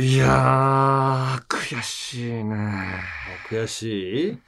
[0.00, 2.56] いやー、悔しいね。
[3.50, 4.38] 悔しい？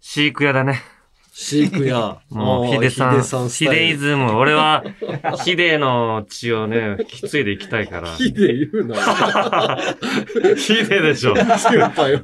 [0.00, 0.80] 飼育屋だね。
[1.32, 2.18] 飼育屋。
[2.30, 4.06] もう、ヒデさん、ヒデイズ。
[4.08, 4.38] ズム。
[4.38, 4.82] 俺は、
[5.44, 8.10] ヒデの血をね、引き継いでいきたいから。
[8.16, 8.96] ヒデ言うな。
[10.56, 11.34] ヒデでしょ。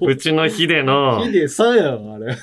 [0.00, 2.38] うちのヒデのヒ、デさんやん、あれ。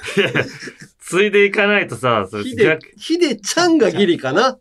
[0.99, 4.59] 継いでいかないとさ、それヒデ逆、ヒデちゃんがギリかな。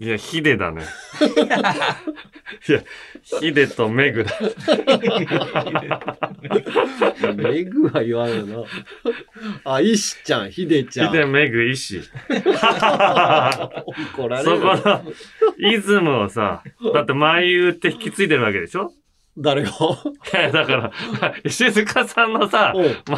[0.00, 0.84] いや、ヒデだね。
[2.68, 2.80] いや、
[3.40, 4.30] ヒデとメグだ。
[7.34, 8.62] メグは言わんよな。
[9.64, 11.08] あ、イシちゃん、ヒデちゃん。
[11.08, 12.00] ヒデ、メグ、イシ。
[12.28, 12.38] 怒
[14.28, 14.44] られる。
[14.44, 15.02] そこの、
[15.58, 16.62] イズムをさ、
[16.94, 18.92] だって前言って引き継いでるわけでしょ？
[19.36, 19.70] 誰が？
[19.70, 19.72] い
[20.32, 20.92] や、だから、
[21.44, 22.72] 石塚さんのさ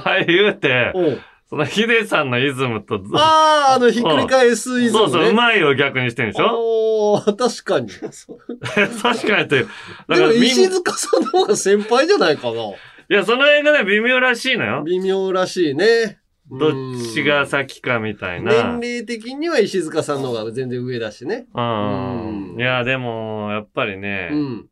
[0.04, 5.10] 前言うて、おうそのヒデさんのイズムと、ああ、あの、ひっくり返すイズム、ね。
[5.12, 7.14] そうそう、うまいを逆にしてるんでしょ？
[7.14, 7.88] おー確かに。
[9.02, 9.66] 確かにって、だでも、か
[10.06, 12.62] らみん石塚さんの方が先輩じゃないかな。
[12.62, 12.74] い
[13.08, 14.84] や、その辺がね、微妙らしいのよ。
[14.86, 16.20] 微妙らしいね。
[16.52, 16.72] どっ
[17.12, 18.76] ちが先かみたいな。
[18.78, 21.46] 年齢的には石塚さんの方が全然上だしね。
[21.52, 22.54] うん。
[22.58, 24.68] いや、でも、やっぱりね、うん。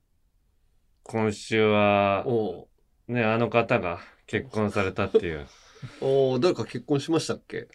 [1.02, 2.24] 今週は、
[3.08, 5.46] ね、あの方が結婚されたっていう。
[6.00, 7.68] おう誰か結婚しましたっけ？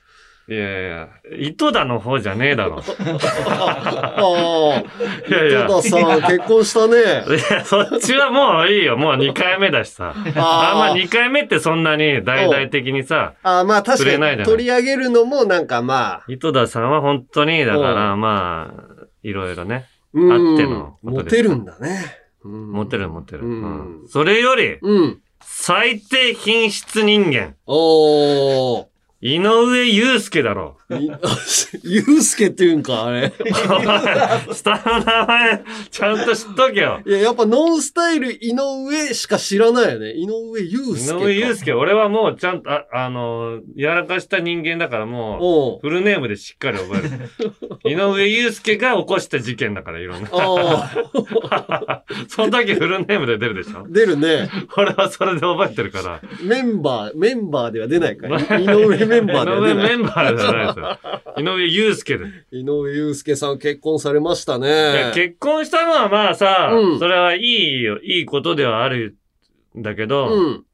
[0.49, 1.07] いやいや、
[1.39, 2.81] 糸田の方じゃねえだろ。
[3.47, 3.77] あ
[4.17, 4.83] あ、
[5.29, 5.67] いやいや。
[5.67, 6.95] 戸田さん結婚したね。
[6.97, 8.97] いや、そっちはもういいよ。
[8.97, 10.13] もう2回目だしさ。
[10.13, 22.17] あまあ2回目ってそんなに大々的にさ、ああ、まあ確触れないじゃないかに取り上げるのもなんかまあ、糸田さんは本当に、だからうまあ、いろいろね、うんあってのことですモテるんだね。
[22.43, 23.45] うんモテるモテる。
[23.45, 25.21] うんうんそれより、うん。
[25.45, 28.85] 最低品質人間、おー。
[29.21, 30.77] 井上祐介だろ。
[30.99, 31.11] い
[31.83, 33.31] ゆうすけって言うんか、あれ。
[34.53, 37.01] 下の名前、ちゃんと知っとけよ。
[37.05, 40.11] いや、やっぱノンスタイル井上しか知らないよね。
[40.13, 41.25] 井上祐井介か。
[41.25, 47.09] 上祐介、俺はもうちゃんと、あ、あの、やらかした人間だからもう、フルネームでしっかり覚える。
[47.91, 50.29] 井上祐介が起こした事件だから、いろんな。
[50.33, 50.91] あ
[52.27, 53.79] その時フルネームで出るでしょ？
[53.79, 54.49] あ、出るね。
[54.77, 56.21] 俺はそれで覚えてるから。
[56.43, 58.39] メンバー、メンバーでは出ないから。
[58.59, 59.89] 井上メンバーでは井上出ない。
[59.89, 60.82] メンバーじゃないですよ。
[61.37, 62.25] 井上祐介で。
[62.51, 65.11] 井上祐介さん結婚されましたいやね。
[65.13, 69.17] 結婚したのはまあさ、うんそれはいいよ、いいことではある
[69.77, 70.65] んだけど、うん。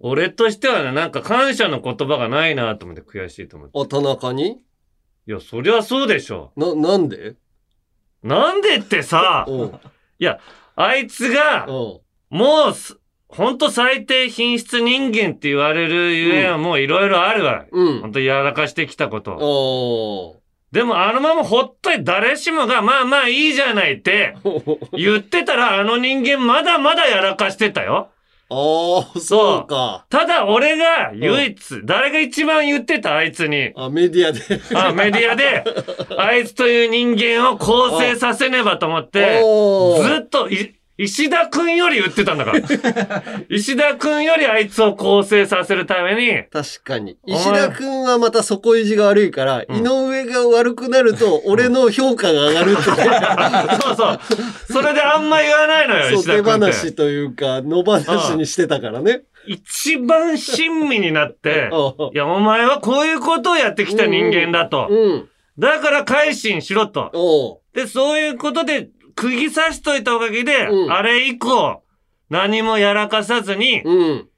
[0.00, 3.78] 俺としてはね、なんか感謝の言葉がないなと思って悔しいと思って。
[3.78, 4.62] あ、田中に？
[5.26, 6.52] いや、そりゃそうでしょ。
[6.56, 7.34] な、なんで？
[8.22, 9.72] なんでってさ、うん。
[10.76, 12.00] あいつが、うん。
[12.38, 12.99] もうす、
[13.30, 17.64] ほんと最低品質人間って言われるゆえはもういろいろあるわ。
[17.70, 18.06] うんほ。
[18.08, 19.36] んとやらかしてきたこと。
[19.40, 20.40] お
[20.72, 24.78] でもあのままほっといて誰しもがまあまあいいじゃないってー。
[24.96, 28.10] 言ってたらあの人間まだまだやらかしてたよ。
[28.52, 30.06] ああ、そうか。
[30.10, 33.72] ただ俺が唯一、誰が一番言ってたあいつに。
[33.76, 34.40] あ、メディアで。
[34.74, 35.62] あメディアで、
[36.18, 39.40] あいつという人間を構成させねばと思って、
[40.02, 43.22] ずっとい、石田くんより言ってたんだから。
[43.48, 47.16] 石田くんよりあいつを構成させるために、確かに。
[47.26, 52.82] 石田くんはまた底意地が悪いから、うん井上が悪くなると、俺の評価が上がるって、
[53.80, 54.20] そうそう。
[54.70, 56.64] それであんま言わないのよ、そう手石田くんって。
[56.66, 59.22] 話というか、野放しにしてたからね。
[59.46, 64.86] 一番親身になって、あ いや、お前はこういうことをやってきた人間だと。
[64.90, 65.28] うん。
[65.58, 67.60] だから改心しろと。
[67.74, 68.90] で、そういうことで、
[69.20, 71.82] 釘刺しといたおかげで、うんあれ以降、
[72.30, 74.28] 何もやらかさずに、うん。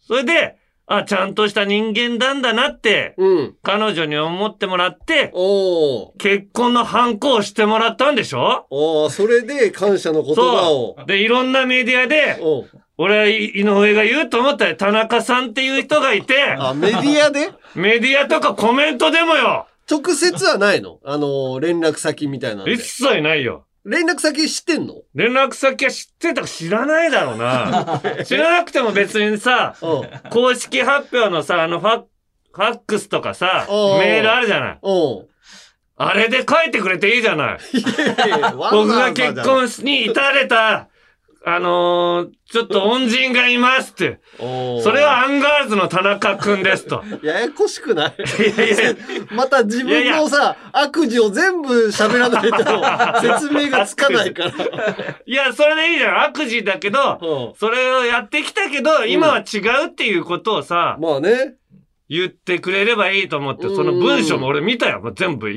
[0.00, 3.54] それで、あ、ちゃんとした人間なんだなって、うん。
[3.62, 8.66] 彼女に思ってもらって、おう結婚の反抗をしてもらったんでしょ？
[8.70, 10.96] おうそれで感謝の言葉を。
[10.98, 11.06] そう。
[11.06, 17.50] で、いろんなメディアで、おう俺は井上が言うと思ったら、田中さんっていう人がいて、あ、メディアで？
[17.74, 20.98] メディアとかコメントでもよ直接はないの？
[21.04, 22.82] あの、連絡先みたいな一。
[22.82, 23.66] 切ないよ。
[23.84, 24.94] 連絡先知ってんの？
[25.14, 28.00] 連絡先は知ってたか知らないだろうな。
[28.24, 30.30] 知らなくても別にさ、うん。
[30.30, 31.98] 公式発表のさ、あのファ、
[32.52, 34.78] ファックスとかさ、メールあるじゃない。
[35.96, 37.58] あれで書いてくれていいじゃない。
[37.76, 40.88] いやいや僕が結婚に至れた、
[41.44, 44.20] あのー、ちょっと恩人がいますって。
[44.38, 47.02] それはアンガールズの田中くんですと。
[47.22, 48.94] ややこしくないいやいや
[49.32, 52.58] また自分のさ、悪事を全部喋らないと
[53.38, 54.50] 説明がつかないから。
[55.26, 56.22] いや、それでいいじゃん。
[56.24, 61.54] 悪事だけど、うんそれをやってきたけど、今は違うっていうことをさ、まあね。
[62.08, 65.00] 言ってくれればいいと思って、うんその文章も俺見たよ。
[65.00, 65.48] もう全部。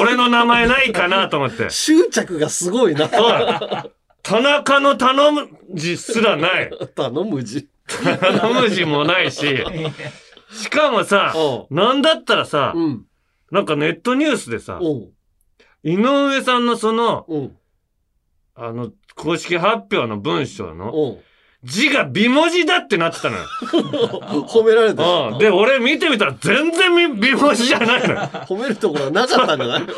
[0.00, 1.68] 俺の名前ないかなと思って。
[1.68, 3.08] 執着がすごいな。
[3.08, 3.86] そうだ。
[4.22, 6.70] 田中の頼む字すらない。
[6.94, 7.68] 頼む字。
[7.86, 9.64] 頼む字もないし、
[10.52, 13.04] しかもさ、うなんだったらさ、ん。
[13.50, 15.10] なんかネットニュースでさ、うん。
[15.82, 17.56] 井上さんのその、うん。
[18.54, 21.18] あの、公式発表の文章のうん。
[21.62, 23.44] 字が美文字だってなってたのよ。
[24.48, 25.02] 褒められた。
[25.04, 25.38] うん。
[25.38, 28.20] で、俺見てみたら全然美美文字じゃないのよ。
[28.48, 29.82] 褒めるところなかったんじゃない？
[29.84, 29.94] おい、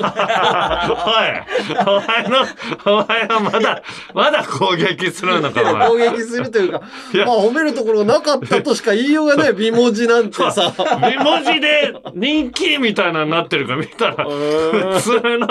[1.87, 2.47] お前の、
[2.85, 3.83] お前はまだ、
[4.13, 5.89] まだ攻撃するのか、お前。
[5.89, 10.73] 攻撃するというか、まあ褒めるところがなかったとしか言いようがない、 美文字なんてさ。
[11.09, 15.47] 美文字で人気みたいなのになってるから見たら、普通の、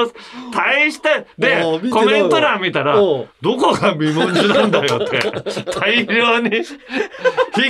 [0.53, 3.25] 大して、でコメント欄見たら、ど
[3.57, 5.19] こが美文字なんだよって、
[5.79, 6.67] 大量に引っ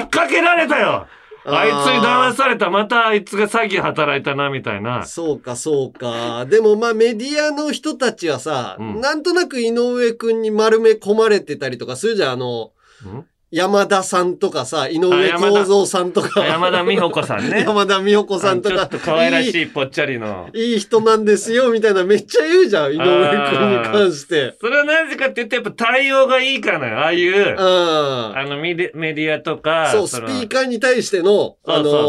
[0.10, 1.08] 掛けられたよ
[1.44, 5.06] あいつに騙された、またあいつが詐欺働いたな、みたいな。
[5.06, 6.46] そうか、そうか。
[6.46, 12.32] でもまあメディアの人たちはさ、うんなんとなく井上くんに丸め込まれてたりとかするじゃん。
[12.34, 12.72] あの、
[13.06, 13.26] ん？
[13.52, 16.40] 山田さんとかさ、井上幸三さんとか。
[16.40, 17.64] 山田美穂子さんね。
[17.68, 18.76] 山田美穂子さんとか。
[18.78, 20.48] ちょっと可愛らしいいぽっちゃりの。
[20.54, 20.60] い。
[20.60, 22.94] いい人なんですよ、みたいなめっちゃ言うじゃん。
[22.94, 24.56] 井上くんに関して。
[24.62, 27.00] それはなぜかって言って、やっぱ対応がいいからな。
[27.00, 27.58] ああいう、うん。
[27.58, 32.04] あのメディメディアとか、そう、スのピーカーに対しての、あのそうそう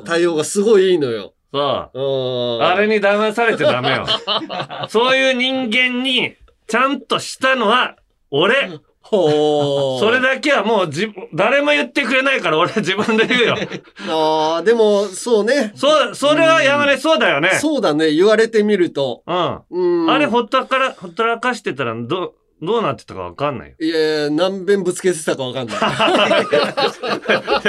[0.00, 1.32] そー対応がすごいいいのよ。
[1.54, 2.58] そう。
[2.58, 2.66] うん。
[2.66, 4.06] あれに騙されてダメよ。
[4.88, 6.34] そういう人間に、
[6.66, 7.96] ちゃんとしたのは、
[8.30, 8.70] 俺。
[9.02, 13.56] ほーそれだけはもうじ、誰も言ってくれないから俺自分で言うよ。
[14.08, 15.72] ああ、でも、そうね。
[15.74, 17.50] そう、それは山根そうだよね。
[17.60, 18.10] そうだね。
[18.12, 19.22] 言われてみると。
[19.26, 19.60] うん。
[19.70, 20.10] うん。
[20.10, 23.74] あれほったから、ほったらかしてたら、ど、どうなってたかわかんないよ。
[23.80, 25.76] いやいや、何遍ぶつけてたかわかんない。
[25.82, 25.82] い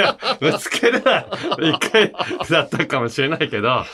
[0.00, 1.26] や、ぶつけるは
[1.58, 2.12] 一回
[2.48, 3.84] だったかもしれないけど、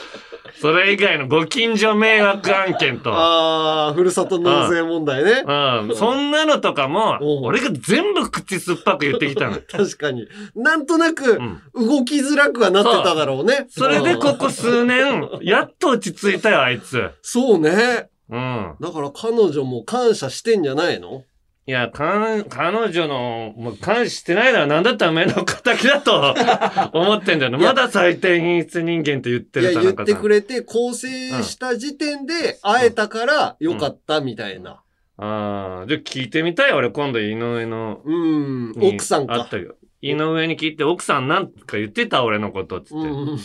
[0.60, 5.44] それ以外のご近所迷惑案件と、ああ、ふるさと納税問題ね。
[5.46, 9.58] うん、そんなのとかも、うん俺が全部口酸っぱく言ってきたの。
[9.70, 10.26] 確かに。
[10.54, 13.66] なんとなくん、動きづらくはなってただろうね。
[13.70, 17.10] それでうんここ数年、 やっと落ち着いたよ、あいつ。
[17.22, 18.08] そうね。
[18.30, 18.74] うん。
[18.80, 21.24] だから彼女も感謝してんじゃないの？
[21.66, 26.34] いや、か彼女の、もう感謝してないならなんだったら目の敵だと
[26.92, 27.58] 思ってんだよね。
[27.58, 30.14] まだ最低品質人間って言っていや、言って。
[30.14, 31.08] くれて、構成
[31.42, 34.82] した時点で会えたからよかったみたいな。
[35.18, 38.00] ああ、じゃあ聞いてみたい俺今度井上の。
[38.04, 38.72] うん。
[38.72, 39.48] に奥さんかあっ。
[39.48, 39.76] たよ。
[40.00, 42.94] 井上に聞いて、奥さんなんか言ってた俺のこと、つって。
[42.94, 43.38] うん。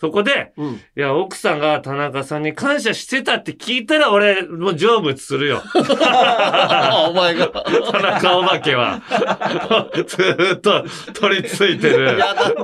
[0.00, 0.74] そこで、うん。
[0.74, 5.62] いや、奥さんが田中さんに感謝してたって聞いたら俺、もう成仏するよ。
[5.76, 7.48] お前が。
[7.48, 9.02] 田中お化けは。
[10.06, 12.18] ずーっと取り付いてる。
[12.18, 12.54] やだね。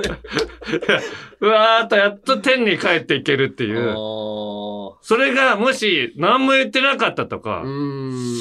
[1.40, 3.90] うわーっとやっと天に帰っていけるっていう。
[3.90, 7.64] あそれがもし何も言ってなかったとか。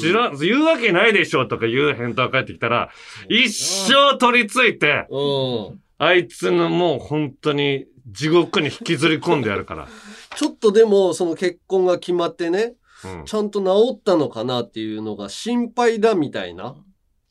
[0.00, 2.88] 知らん、言うわけないでしょとかいう返答が返ってきたら、
[3.28, 5.80] 一生取り付いて、うん。
[5.98, 9.88] あいつのもう本当に地獄に引きずり込んでやるから。
[10.36, 12.74] ちょっとでも、その結婚が決まってね、
[13.04, 13.24] うん。
[13.24, 16.76] ちゃんと治ったのかなっていうのが心配だみたいな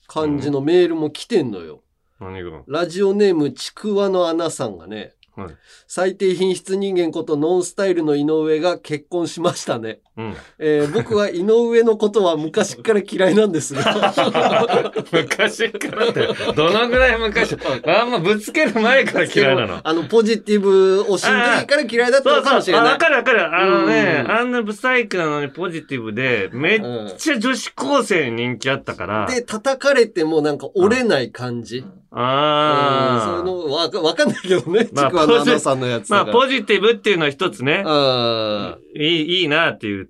[0.07, 1.81] 感じのメールも来てんのよ。
[2.19, 2.63] 何が？
[2.67, 5.57] ラジオネームちくわの穴さんがね、はい。
[5.87, 10.01] 最低品質人間ことノンスタイルの井上が結婚しましたね。
[10.17, 10.35] うん。
[10.59, 13.83] えー僕は井上のことは昔から嫌いなんですが。
[15.11, 17.57] 昔からって、どのぐらい昔？
[17.85, 19.79] あんまぶつける前から嫌いなの。
[19.83, 22.79] あの、ポジティブ推しの時から嫌いだったそうのかもしそう。
[22.79, 22.93] あ、れない。
[22.93, 23.55] わかるわかる。
[23.55, 26.81] あのね、うんあんなブサイクなのにポジティブで、めっ
[27.17, 29.25] ちゃ女子高生に人気あったから。
[29.27, 31.83] で、叩かれてもなんか折れない感じ。
[32.11, 33.39] ああ。
[33.39, 34.85] うんそのわかわかんないけどね。
[34.85, 36.25] ちまあくわの穴さんのやつまあ。
[36.25, 40.04] ポジティブっていうのは一つね、あいい、いいなっていう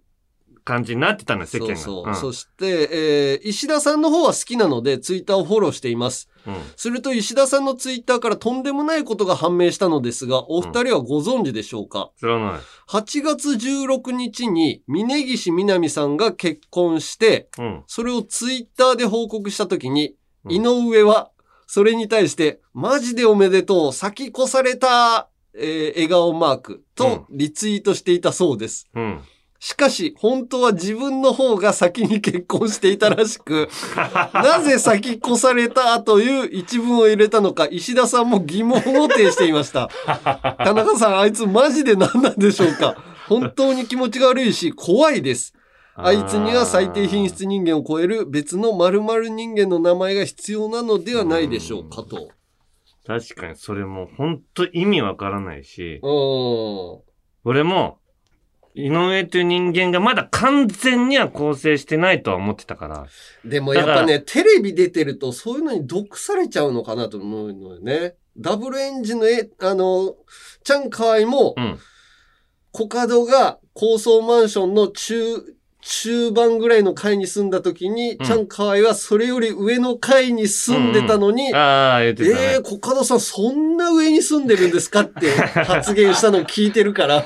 [0.66, 1.76] 感じになってたのよ、世間が。
[1.78, 2.12] そうそう。
[2.12, 6.28] んそして、えー石田さんの方は好きなので、ツイッターをフォローしています。
[6.48, 12.60] うんすると、石田さんのツイッターからとんでもないことが判明したのですが、お二人はご存知でしょうか、知らない。
[12.90, 17.84] ?8 月16日に、峯岸みなみさんが結婚して、うん。
[17.88, 21.32] それをツイッターで報告したときに、うん井上は、
[21.68, 28.88] それに対して、マジでおめでとう、先越された、えー笑顔マークとリツイートしていたそうです。
[28.94, 29.22] うん。
[29.66, 33.68] しかし、本当は自分の方が先に結婚していたらしく、
[34.32, 39.90] なぜ先越されたという一文を入れたのか、石田さんも疑問を呈していました。
[40.64, 42.96] 田中さん、あいつマジで何なんでしょうか
[43.28, 45.56] 本当に気持ちが悪いし、怖いです。
[45.96, 52.30] あいつには最低品質人間を超える別の〇〇人間の名前が必要なのではないでしょうかと。
[53.08, 57.02] 確かにそれもう本当意味わからないし、うん。
[57.46, 57.98] 俺も、
[58.76, 63.06] 井上という人間がまだ完全には構成してないとは思ってたから。
[63.46, 68.16] でもやっぱね、テレビ出てるとそういうのに毒されちゃうのかなと思うのよね。
[68.38, 70.16] ダブルエンジンのえ、あの、
[70.64, 71.80] チャンカワイも、うん。
[72.72, 75.46] コカドが高層マンションの中、
[75.88, 82.54] 中盤ぐらいの階に住んだ時に、うんチャンカワイはそれより上の階に住んでたのに、ああ、言ってたね。
[82.56, 85.30] えー、コカドさんそんな上に住んでるんですかって
[85.64, 87.24] 発言したのを聞いてるから。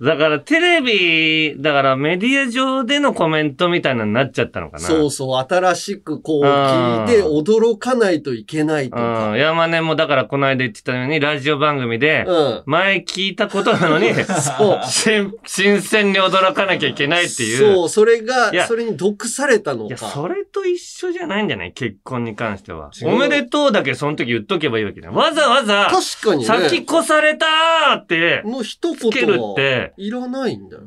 [0.00, 4.84] だからテレビ、だからメディア上でのコメントみたいなのになっちゃったのかな。
[4.84, 9.32] そうそう、新しくこう聞いて驚かないといけないとうか。
[9.32, 9.36] ん。
[9.38, 12.62] 山根もだからこの間言ってたように、ラジオ番組で、うん。
[12.66, 14.80] 前聞いたことなのに、 そう。
[14.86, 17.58] 新新鮮に驚かなきゃいけないっていう。
[17.74, 20.06] そう、それがそれに毒されたのいや、か。
[20.06, 22.90] それと一緒じゃないんじゃない結婚に関しては。
[23.02, 25.14] おめでとうだけその時言っとけばいいわけだよ。
[25.14, 26.46] わざわざ、確かにね。
[26.46, 30.82] 先越されたーって、の一つけるって、いらないんだよ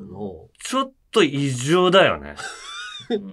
[0.63, 2.35] ちょっと異常だよね。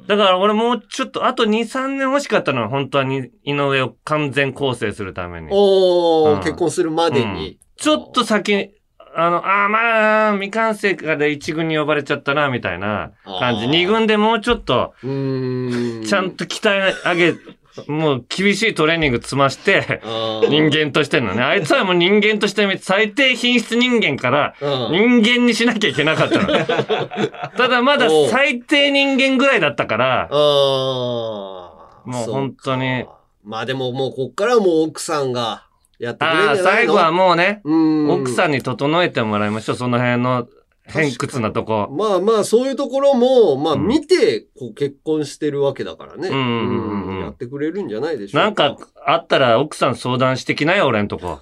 [0.07, 5.53] だから俺もうちょっと、あと2、3年欲しかったのは本当はに井上を完全構成するためにな。。
[5.55, 7.59] おー、うん結婚するまでに。
[7.77, 8.71] ちょっと先に、
[9.15, 13.67] あの、あーまあ、未完成化で1軍に呼ばれちゃったな、みたいな感じ。
[13.67, 16.05] あー2軍でもうちょっと、うーん。
[16.05, 17.35] ちゃんと鍛え上げ、
[17.87, 20.01] もう厳しいトレーニング積まして、
[20.49, 21.43] 人間としてのね。
[21.43, 26.49] あいつはもう人間として最低品質人間からうん人間にしなきゃいけなかったの。
[27.57, 30.29] ただまだ最低人間ぐらいだったから、ああ。
[30.31, 33.05] もう本当に。
[33.45, 35.67] まあでももうこっからはもう奥さんが
[35.99, 36.79] やってくれるああ、んじゃないの？
[36.79, 38.11] 最後はもうね、うん。
[38.11, 39.77] 奥さんに整えてもらいましょう。
[39.77, 40.47] その辺の
[40.89, 41.89] 偏屈なとこ。
[41.91, 46.29] まあまあ、そういうところも、まあうん見て、こう結婚してるわけだからね。
[46.29, 46.45] うんうんう
[46.97, 51.39] んうんやってくれるんじゃないでしょうなんか、あったら奥さん相談してきなよ、俺んとこ。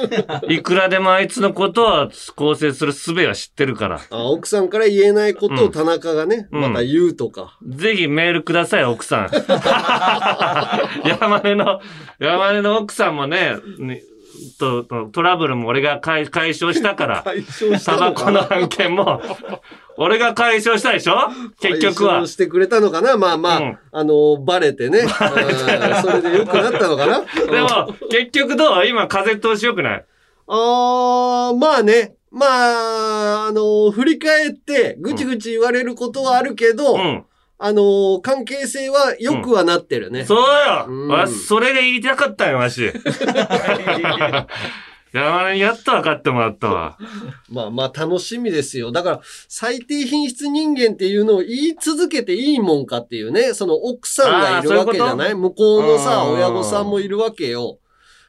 [0.48, 4.00] いくらでもあいつのことは構成する術は知ってるから。
[4.10, 7.58] あ奥さんから言えないことを田中がね、うんまた言うとか。
[7.66, 9.30] ぜひメールください、奥さん。
[11.08, 11.80] 山根の、
[12.18, 14.02] 山根の奥さんもね、ね
[14.58, 17.24] と、とトラブルも俺が解解消したから、
[17.84, 19.20] タバコの案件も、
[19.96, 21.14] 俺が解消したでしょ？
[21.60, 22.10] 結局は。
[22.12, 22.26] 解消。
[22.28, 23.16] してくれたのかな？
[23.16, 23.78] まあまあ、うん。
[23.92, 25.00] あの、バレてね。
[25.00, 27.20] うんそれで良くなったのかな？
[27.20, 28.86] でも、結局どう？
[28.86, 30.04] 今風通し良くない？
[30.46, 32.14] あー、まあね。
[32.32, 37.24] まあ、あの、振り返って、ぐちぐち言われることはあるけど、うん。
[37.62, 40.24] あの、関係性は良くはなってるね。
[40.24, 42.90] そうよ、うんわそれが言いたかったよ、わし。
[45.12, 46.96] 山根にやっと分かってもらったわ。
[47.50, 48.92] まあまあ楽しみですよ。
[48.92, 57.79] だから、最低品質人間っていうのを言い続けていいもんかっていうね、その奥さんがいるわけじゃない向こうのさ、うん親御さんもいるわけよ。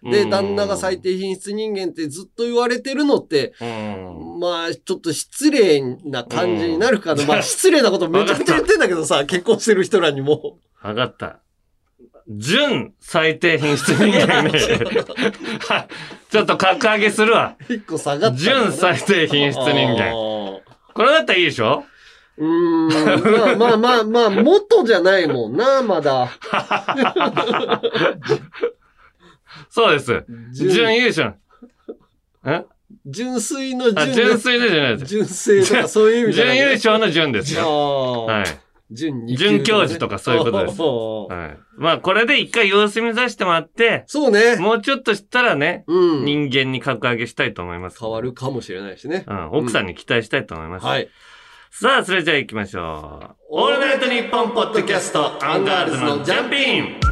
[0.03, 4.39] で、うん旦那が最低品質人間ってずっと言われてるのって、うん。
[4.39, 7.23] まあ、ちょっと失礼な感じになるかな。
[7.25, 10.57] まあ、失礼なことめちゃくちゃ言ってんだけどさ、結婚してる人らにも。
[10.81, 11.39] 分かった。
[12.29, 14.51] 純最低品質人間に、
[16.31, 17.55] ちょっと格上げするわ。
[17.67, 18.37] 一個下がった。
[18.37, 20.05] 純最低品質人間。
[20.05, 20.61] 間。
[20.93, 21.83] これだったらいいでしょ？
[22.37, 22.87] うーん。
[23.27, 26.29] まあまあまあまあ、元じゃないもんな、まだ。
[29.69, 30.25] そうです。
[30.53, 31.35] 純優勝。
[32.45, 32.63] え？
[33.05, 35.05] 純粋のあ、純純粋でじゃないです。
[35.05, 38.25] 純正とかそういう意味じゃない、準優勝の準ですよ。
[38.25, 38.45] はい。
[38.93, 41.57] 準二級、准教授とかそういうことですはい。
[41.77, 44.57] まあ、これで一回様子見させてもらって、そうね。
[44.57, 46.25] もうちょっとしたらね、うん。
[46.25, 47.97] 人間に格上げしたいと思います。
[47.99, 49.23] 変わるかもしれないしね。
[49.25, 49.51] うん。
[49.51, 50.85] 奥さんに期待したいと思います。
[50.85, 51.09] はい。
[51.71, 53.35] さあ、それじゃあ行きましょう。
[53.51, 57.10] オールナイトニッポンポッドキャスト、アンガールズのジャンピン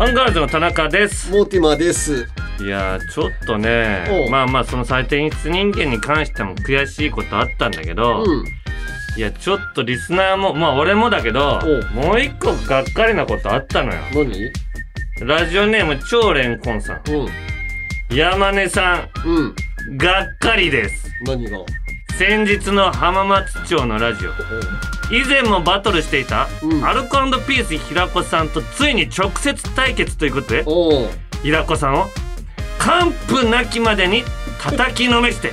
[0.00, 1.28] アンガールズの田中です。
[1.32, 2.28] モーティマーです。
[2.60, 8.44] いやー、ちょっとねまあまあ、その最低品質人間に関しても悔しいことあったんだけど、うん。
[9.16, 11.60] いや、ちょっとリスナーも、まあ俺もだけど
[11.92, 14.00] もう一個がっかりなことあったのよ。
[14.14, 14.52] 何？
[15.26, 17.02] ラジオネーム超レンコンさん。
[17.10, 17.24] う
[18.14, 18.16] ん。
[18.16, 19.46] 山根さうん。
[19.94, 21.10] ん、がっかりです。
[21.26, 21.58] 何が？
[22.18, 24.32] 先日の浜松町のラジオ。
[25.14, 27.10] 以前もバトルしていた、うんアルコ
[27.46, 30.64] ピース平子さんとついに直接対決ということで、
[31.44, 32.06] 平子さんを
[32.78, 34.24] 完膚なきまでに
[34.60, 35.52] 叩きのめして、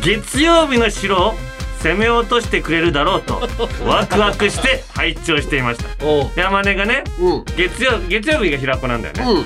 [0.00, 1.34] 月曜日の城を
[1.82, 3.42] 攻め落としてくれるだろうと、
[3.84, 6.40] ワクワクして拝聴していました。
[6.40, 7.44] 山根がね、うん。
[7.56, 9.44] 月曜、月曜日が平子なんだよね。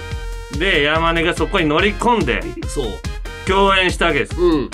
[0.52, 0.58] うん。
[0.58, 2.42] で、山根がそこに乗り込んで。
[3.46, 4.38] 共演したわけです。
[4.38, 4.70] うん。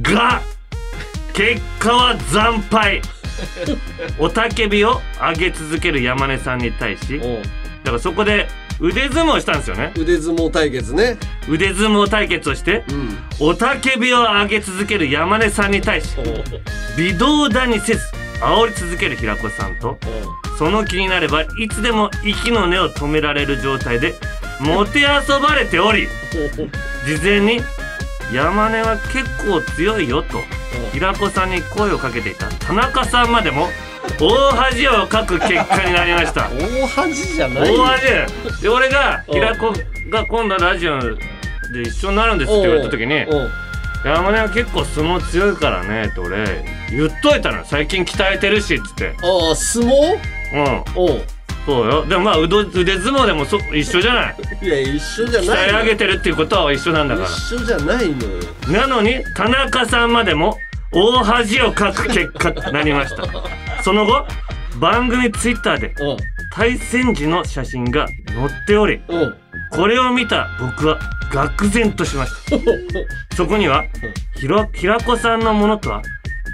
[0.00, 0.42] が、
[1.34, 3.02] 結果は惨敗。
[4.20, 8.48] 雄たけびを上げ続ける山根さんに対しだからそこで
[8.78, 11.16] 腕相撲をしたんですよね腕相撲対決ね。
[11.48, 13.18] 腕相撲対決をしてうん。
[13.40, 16.08] 雄たけびを上げ続ける山根さんに対し
[16.96, 18.00] 微動だにせず
[18.40, 19.98] 煽り続ける平子さんと
[20.58, 24.14] その気になればいつでも息の根を止められる状態で
[24.60, 26.08] もてあそばれており
[27.06, 27.60] 事前に
[28.32, 30.38] 山根は結構強いよと
[30.92, 33.68] 平子さんに声をかけていた田中さんまでも
[34.20, 36.48] 大恥をかく結果になりました。
[36.50, 37.74] 大恥じゃない。
[37.74, 37.82] よ。
[37.82, 39.72] 大恥で俺が平子
[40.10, 43.26] が今度ラジオで一緒になるんですって言われた時に
[44.04, 49.14] 山根は結構相撲強いからねって俺言っといたの最近鍛えてるしっつって。
[49.22, 49.90] ああ、相撲？
[50.54, 50.84] うん。
[50.96, 51.22] おう。
[51.64, 52.04] そうよ。
[52.06, 54.36] でもまあ腕腕相撲でもそ一緒じゃない。
[54.60, 55.72] いや、一緒じゃ鍛ない。
[55.72, 55.78] の。
[55.78, 58.40] え上げてるっていうことは一緒なんだか一緒じゃないのよ。
[58.68, 60.58] らなのに田中さんまでも
[60.92, 64.26] 大恥をかく結果となりましたその後
[64.78, 66.16] 番組ツイッターでうん。
[66.54, 69.36] 対戦時の写真が載っておりうん。
[69.70, 70.98] これを見た僕は
[71.30, 72.32] 愕然としまし
[73.30, 73.84] たそこには
[74.36, 76.02] ひろ平子さんのものとは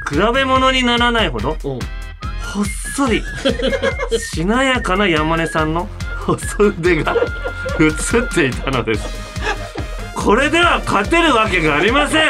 [0.09, 1.79] 比べ物にならないほどうん。
[2.55, 2.65] ほっ
[2.97, 3.23] そり
[4.19, 5.89] しなやかな山根さんの
[6.27, 7.15] 細腕が
[7.81, 9.07] 映っていたのです
[10.15, 12.29] これでは勝てるわけがありません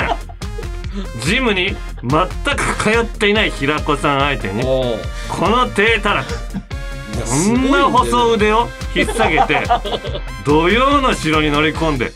[1.25, 9.63] ジムに全く通っていない平子さん相手にこの低たらくこんな細腕を引っ提げて
[10.47, 12.13] 土曜の城に乗り込んで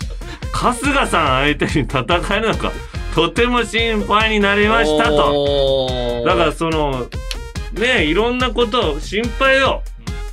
[0.52, 2.72] 春日さん相手に戦えるのか
[3.14, 5.16] とても心配になりましたと。
[5.16, 7.06] とだからその
[7.74, 9.82] ねえいろんなことを心配よ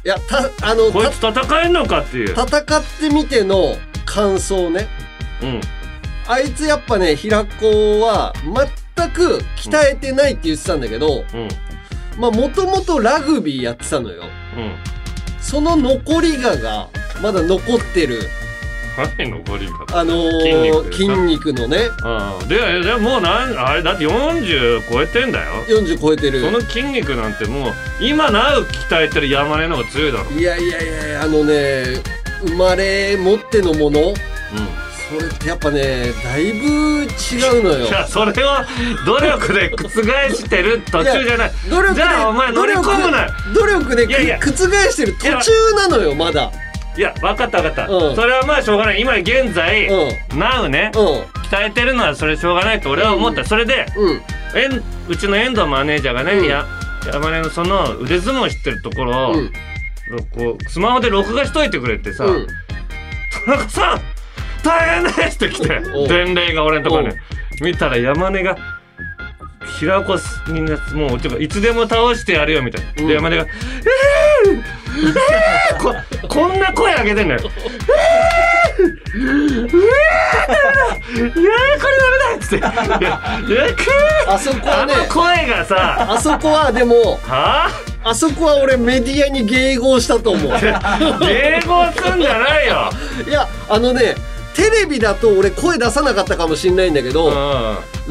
[0.05, 2.33] いやたあのこいつ戦えんのかっていう。
[2.33, 3.75] た戦ってみての
[4.05, 4.87] 感想ね。
[5.41, 5.61] うん。
[6.27, 8.33] あいつやっぱね平子は
[8.99, 11.47] 全く鍛えてないって言ってたんだけどうん。
[12.17, 14.23] まあもともとラグビーやってたのよ。
[14.57, 14.75] うん
[15.41, 16.89] その残りがが
[17.21, 18.19] まだ残ってる。
[19.17, 19.99] 何残りが？
[19.99, 21.77] あの筋肉ー、筋肉のね。
[22.41, 22.47] うん。
[22.49, 25.63] ででもうなんあれだって40超えてんだよ。
[25.69, 26.41] 40超えてる。
[26.41, 30.31] その筋肉なんてもう今なう鍛えてる山根の方が強いだろ。
[30.31, 31.85] いやいやいやいやあのね
[32.45, 34.01] 生まれ持ってのもの。
[34.01, 34.15] うん
[35.09, 36.67] それってやっぱねだいぶ
[37.03, 37.87] 違うのよ。
[37.87, 38.33] いやそれを
[39.05, 39.89] 努力で覆
[40.35, 41.51] してる途中じゃない。
[41.69, 43.23] 努力でじゃあお前乗り込むな。
[43.23, 44.39] よ努力でくいやいや。
[44.39, 46.51] 覆してる途中なのよまだ。
[46.97, 48.15] いや分かった分かった、うん。
[48.15, 49.01] それはまあしょうがない。
[49.01, 50.93] 今現在、うなうねんうん。
[51.49, 54.21] 鍛えてるのはそれしょうがないと俺は思った、それでうん。
[54.55, 56.45] えんうちの遠藤マネージャーがね、うん。
[56.45, 56.65] や
[57.11, 59.51] 山根のその腕相撲知ってるところを、うん。
[60.35, 62.47] こうスマホで録画しといてくれってさ、うん。
[63.45, 64.01] 田中さん
[64.69, 67.15] 大変ですって来て伝令が俺のところに
[67.61, 68.55] 見たら山根が
[69.79, 70.15] 平子
[70.51, 73.07] みんなもうてかいつでも倒してやるよみたいな、うん。
[73.07, 73.45] で山根が
[74.45, 75.95] 「えー、えー、こ
[76.27, 77.41] こんな声上げてんだよ
[78.77, 87.69] 「えー、うわーダメだいこれダメだ」っつって「いやくーあそこはねあの声がさあそこはでもはあ
[88.03, 92.89] あそこは俺メディアに迎合したと思う迎合すんじゃないよ
[93.27, 94.15] いやあのね
[94.55, 97.31] テレビだと俺声出さなかったかもしんないんだけうんど、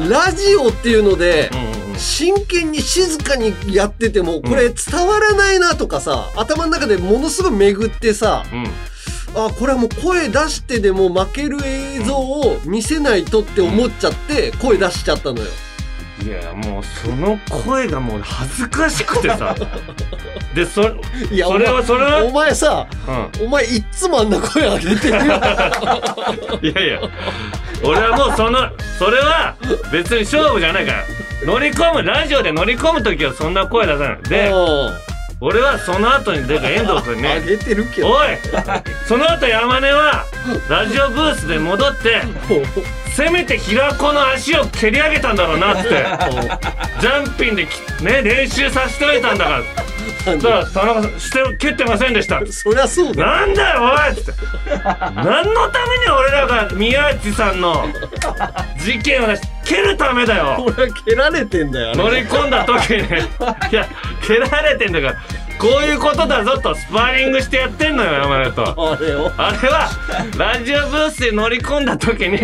[0.09, 1.51] ラジオっていうので、
[1.97, 8.67] 真剣に静かにやっててもこれ伝わらないなとかさ、頭の中でものすごい巡ってさうん。
[9.35, 15.47] あこれはもう声出してでも負ける映像を見せないとって思っちゃって声出しちゃったのよ。
[16.21, 19.55] いやもうその声がもう恥ずかしくてさ。
[20.53, 20.81] でそ
[21.31, 22.23] いやそれはそれは？
[22.25, 22.87] お前さ
[23.39, 25.21] うお前いっつもあんな声上げてるよ。
[25.23, 25.25] ん
[26.65, 26.99] いやいや。
[27.83, 29.55] 俺はもうそのそれは
[29.91, 31.03] 別に勝負じゃないから。
[31.45, 34.17] 乗り込むラジオで乗り込む時はそんな声出さない。
[34.23, 34.93] でうん。
[35.41, 38.09] 俺はその後にだから遠藤君に上げてるけど。
[38.11, 38.27] おい
[39.07, 40.25] その後山根は
[40.67, 42.21] ラジオブースで戻って
[43.19, 45.89] せめて平子の足を蹴り上げたんだろうなって。
[47.01, 49.63] ジャンピンできね練習させておいたんだから。
[50.23, 52.39] そしたら田中さんして蹴ってませんでした。
[52.49, 53.27] そりゃそうだよ。
[53.27, 54.31] なんだよおいって。
[55.15, 57.89] 何のために俺らが宮内さんの
[58.77, 60.63] 事件を出し蹴るためだよ。
[60.65, 61.95] 俺は蹴られてんだよ。
[61.95, 62.99] 乗り込んだ時に。
[62.99, 63.85] いや
[64.25, 65.15] 蹴られてんだから
[65.59, 68.91] こういうことだぞとスパーリングしてやってんのよ山根と。
[68.93, 69.31] あれを？
[69.37, 69.89] あれは
[70.37, 72.39] ラジオブースで乗り込んだ時にい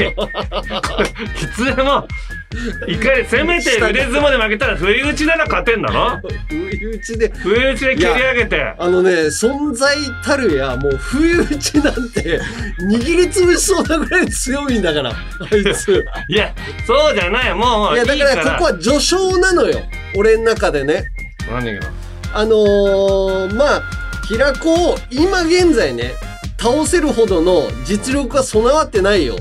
[1.55, 2.05] つでも
[2.87, 6.19] 一回せめて腕相撲で負けたら不意打ちなら勝てんだろ？
[6.49, 7.29] 不意打ちで。
[7.29, 12.41] 不意打ちで蹴り上げてあのね、存在たるや、もう不意打ちなんて、
[12.91, 16.05] 握りつぶしそうなぐらい強いんだから、あいつ。
[16.27, 16.53] いや
[16.85, 19.79] そうじゃないもういや、だいいからここは序章なのよ。
[20.17, 21.05] 俺の中でね。
[21.49, 21.81] 何が？
[22.37, 23.81] あのー、まあ、
[24.27, 26.15] 平子を今現在ね、
[26.59, 29.37] 倒せるほどの実力が備わってないよ。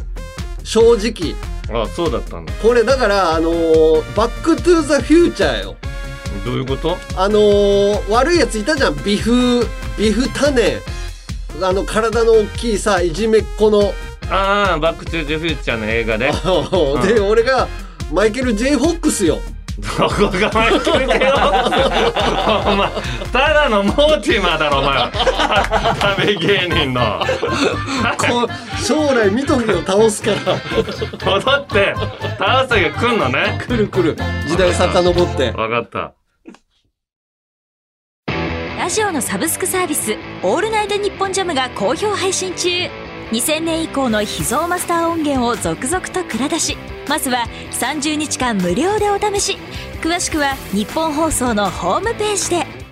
[0.63, 1.35] 正直。
[1.73, 5.77] あそうだったんだこれだから、あのー、バックトゥーザフューチャーよ。
[6.45, 6.97] どういうこと？
[7.17, 9.05] あのー、悪いやついたじゃん。
[9.05, 9.67] ビフ、
[9.99, 10.77] ビフタネ。
[11.61, 13.93] あの、体の大きいさ、いじめっ子の。
[14.31, 16.33] ああバック・トゥ・ザ・フューチャーの映画 で
[17.15, 17.67] で、俺が、
[18.13, 19.41] マイケル・ J・ フォックスよ。
[19.79, 22.91] どこがマイケル・ジェイホックスお前
[23.33, 24.95] ただのモーティマーだろお前。
[24.97, 27.25] は旅芸人の。
[28.17, 28.49] こ
[28.87, 30.37] 将来見とけよ、倒すから。
[31.25, 31.95] 戻って。
[32.39, 33.61] 倒す日が来んのね。
[33.67, 34.17] 来る来る。
[34.47, 35.51] 時代遡って。
[35.51, 36.15] 分かった。
[38.79, 42.69] ラジオのサブスクサービス「オールナイトニッポンジャム」が好評配信中
[43.31, 46.77] 2000年以降の秘蔵マスター音源を続々と蔵出し
[47.09, 49.59] まずは30日間無料でお試し。
[50.01, 52.84] 詳しくは日本放送のホームページで。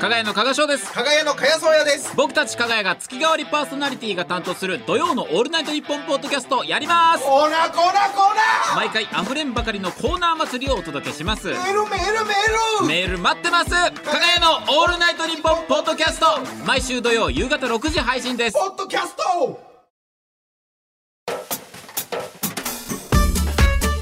[0.00, 2.16] 加賀屋の加賀翔です加賀屋の茅宗屋です。
[2.16, 7.24] 僕たち加賀屋が月替わりパーソナリティが担当する土曜の「オールナイトニッポン」ポッドキャストやります。
[7.24, 11.50] コーナーコーナーコーナ毎回あふれんばかりのコーナー祭りをお届けします。
[11.50, 12.86] ーメールメールメール。
[12.86, 13.70] メール待ってます。
[13.70, 13.92] 加賀
[14.26, 16.40] 屋の「オールナイトニッポン」ポッドキャスト。
[16.64, 18.54] 毎週土曜夕方6時配信です。
[18.54, 19.22] ポッドキャスト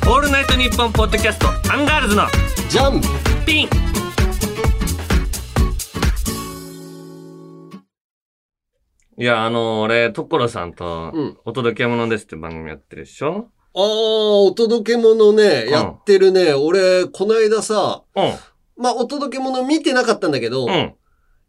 [0.06, 2.26] オールナイトニッポンポッドキャストアンガールズの
[2.68, 3.00] ジャン。
[3.44, 3.99] ピン
[9.20, 13.50] いやあの俺所さんとうん「お届け物です」って番組やってるでしょ？
[13.74, 15.68] あー、お届け物ね、ん。
[15.68, 16.54] やってるね。
[16.54, 18.20] 俺、こないださ、う
[18.82, 20.94] まあ、お届け物見てなかったんだけど、んうん。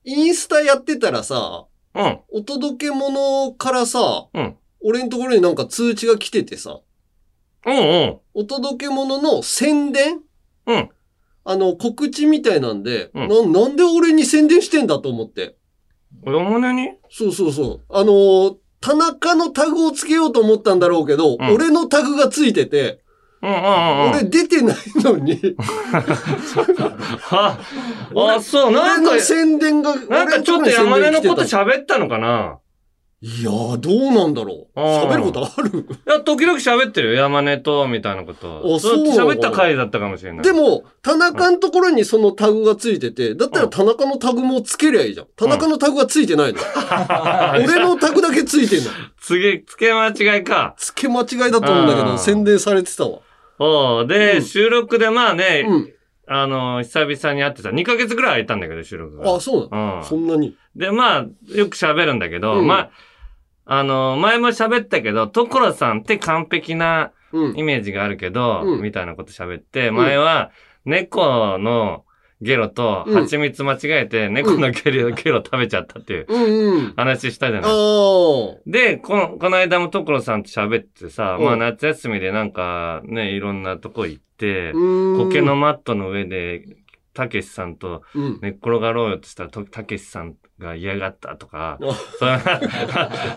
[0.03, 2.19] インスタやってたらさ、うん。
[2.29, 4.55] お届け物からさ、うん。
[4.83, 6.81] 俺のところになんか通知が来ててさ、
[7.65, 8.19] うんうん。
[8.35, 10.19] お届け物の宣伝？
[10.67, 10.89] うん。
[11.43, 13.51] あの、告知みたいなんで、うん。
[13.53, 15.55] な、なんで俺に宣伝してんだと思って。
[16.25, 16.89] 山根に？
[17.09, 17.81] そうそうそう。
[17.89, 21.53] あのー田中のタグをつけようと思ったんだろうけど、うん。
[21.53, 23.03] 俺のタグがついてて、
[23.43, 24.09] うんうんうんうん。
[24.09, 25.39] 俺出てないのに、
[27.29, 27.59] あ
[28.15, 32.57] あそうなんか宣伝が、なんかちょっと山根のこと喋ったのかな？
[33.23, 34.79] いやー、どうなんだろう。
[34.79, 35.69] あー喋ることある？
[35.79, 37.13] いや、時々喋ってるよ。
[37.21, 38.63] 山根と、みたいなこと。
[38.77, 40.43] あそうなの喋った回だったかもしれない。
[40.43, 45.27] でも、田中のところにそのタグがついてて、だったら田中のタグもつけりゃいいじゃん。
[45.35, 46.59] 田中のタグがついてないの。
[47.63, 48.89] 俺のタグだけついてんの。
[49.19, 50.07] 次、付け間
[50.37, 50.73] 違いか。
[50.77, 53.19] つけ間違いだと思うんだけど、あー宣伝されてたわ。
[53.59, 55.93] おうで、うん収録でまあね、うん。
[56.27, 57.69] あの、久々に会ってた。
[57.69, 59.35] 2ヶ月ぐらい空いたんだけど、収録が。
[59.35, 60.55] あ、そうなの、うんそんなに？
[60.75, 62.89] で、まあ、よく喋るんだけど、うんまあ、
[63.73, 67.63] あの、前も喋ったけど、所さんって完璧なうんイ。
[67.63, 70.51] メージがあるけど、うんみたいなこと喋って、前は
[70.83, 72.03] 猫の
[72.41, 76.93] ゲロとうん蜂蜜間違えて、猫のゲロ、 ゲロ食べちゃったっていううんうん。
[76.97, 77.71] 話したじゃない。
[77.71, 78.59] ああ。
[78.65, 85.27] で、この、この間も所さんと喋ってさ、うんまあ夏休みでなんかね、いろんなとこ行って、うん。
[85.29, 86.65] 苔のマットの上で、
[87.13, 88.39] たけしさんとうん。
[88.41, 92.61] 寝っ転がろうよとしたら、とたけしさんが嫌がったとか、あそんな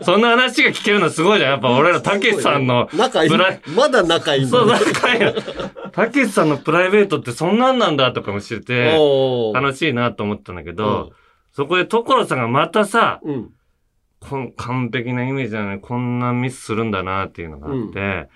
[0.02, 1.50] そんな話が聞けるのすごいじゃん。
[1.52, 3.30] やっぱ俺らたけしさんの、仲いい。
[3.74, 5.34] まだ仲いいそう、仲いいよ。
[5.92, 8.98] たけしさんのプライベートってそんなんなんだとかも知れて、
[9.54, 11.12] 楽しいなと思ったんだけど、
[11.52, 13.50] そこで所さんがまたさ、うん。
[14.20, 18.28] こん完璧なイメージなのにこんなミスするんだなっていうのがあって、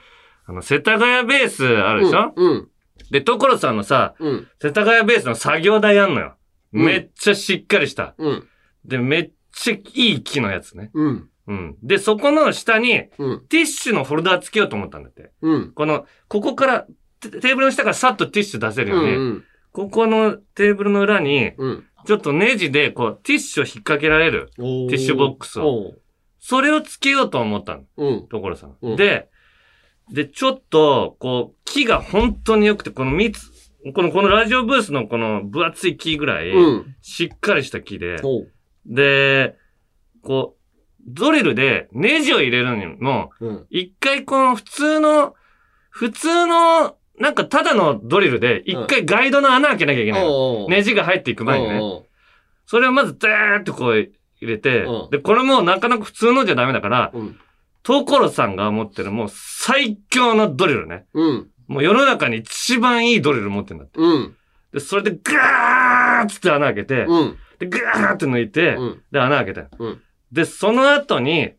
[0.46, 2.68] あの、世田谷ベースあるでしょ、うん。
[3.10, 4.48] で、所さんのさ、うん。
[4.60, 6.34] 世田谷ベースの作業台あんのよ。
[6.72, 8.14] うんめっちゃしっかりした。
[8.18, 8.48] うん。
[8.84, 10.90] で、めっちゃいい木のやつね。
[10.92, 11.28] うん。
[11.46, 11.76] うん。
[11.82, 13.46] で、そこの下に、うん。
[13.48, 15.32] ティッシュのフォルダーつけようと思ったんだって。
[15.40, 15.72] うん。
[15.72, 16.86] この、ここから、
[17.20, 19.44] テテーブルの下からさっとティッシュ出せるように、うん。
[19.72, 21.84] ここのテーブルの裏に、うん。
[22.06, 24.50] ちょっとネジで、こう、ティッシュを引っ掛けられる。
[24.56, 25.94] ティティッシュボックスを。
[26.38, 27.84] それをつけようと思ったの。
[27.96, 28.28] うん。
[28.28, 28.76] 所さん。
[28.82, 29.28] うんで、
[30.12, 33.40] で、ちょっと、こう、木が本当に良くて、この蜜、
[33.94, 36.96] この、このラジオブースのこの分厚い木ぐらい、うん。
[37.02, 38.52] しっかりした木で、おう。
[38.86, 39.56] で、
[40.22, 40.58] こう、
[41.06, 43.66] ドリルでネジを入れるにも、うん。
[43.70, 45.34] 一回この普通の、
[45.90, 50.62] 普通の、なんかただのドリルで、一回ガイドの穴開けなきゃいけないの。
[50.62, 51.78] おうネジが入っていく前にね。
[51.80, 52.06] おう
[52.66, 57.40] それをまずダーってこう入れてうん、で、これもなかなか普通のじゃダメだから、うん。
[57.82, 61.06] 所さんが持ってるもう最強のドリルね。
[61.14, 61.50] うん。
[61.66, 64.00] もう世の中に一番いいドリル持ってるんだって。
[64.00, 64.36] うん。
[64.72, 67.36] で、それでガーッつって穴開けて、うん。
[67.58, 69.02] で、ガーって抜いて、うん。
[69.10, 71.52] で、穴開けたようんで、その後に、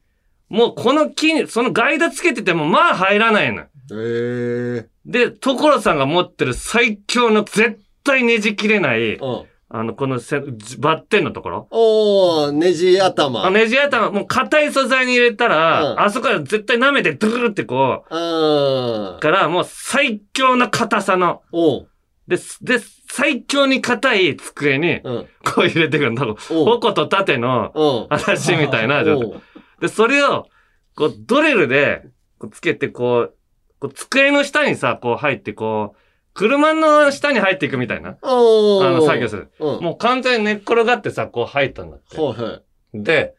[0.47, 3.63] もうこの木に、そのガイドつけててもまあ入らないの。
[3.91, 4.89] ええ。
[5.05, 9.45] で、所さんが持ってる最強の絶対ねじ切れない、うん。
[9.71, 10.39] あの、このせ
[10.79, 11.67] バッテンのところ？
[11.69, 13.45] おー、ネジ頭。
[13.45, 19.19] あネジ頭、もう硬い素材に入れたら、うんあそこから絶対舐めてドゥーってこうんう、。
[19.19, 21.89] からもう最強な硬さの、おう。
[22.27, 22.79] で、で、
[23.11, 25.27] 最強に硬い机に、うん。
[25.45, 26.35] こう入れてくるの。
[26.49, 28.17] おう矛と盾のうん。
[28.17, 29.39] 話みたいな状
[29.79, 30.47] で、それを、
[30.95, 32.03] こう、ドリルで、
[32.39, 33.35] こうつけて、こう、
[33.79, 35.99] こう机の下にさ、こう入って、こう、
[36.39, 38.11] 車の下に入っていくみたいな。
[38.11, 39.51] あの、作業する。
[39.59, 39.83] うん。
[39.83, 42.17] もう完全に寝っ転がってさ、こう入ったんだって。
[42.17, 42.61] はいは
[42.93, 43.03] い。
[43.03, 43.35] で、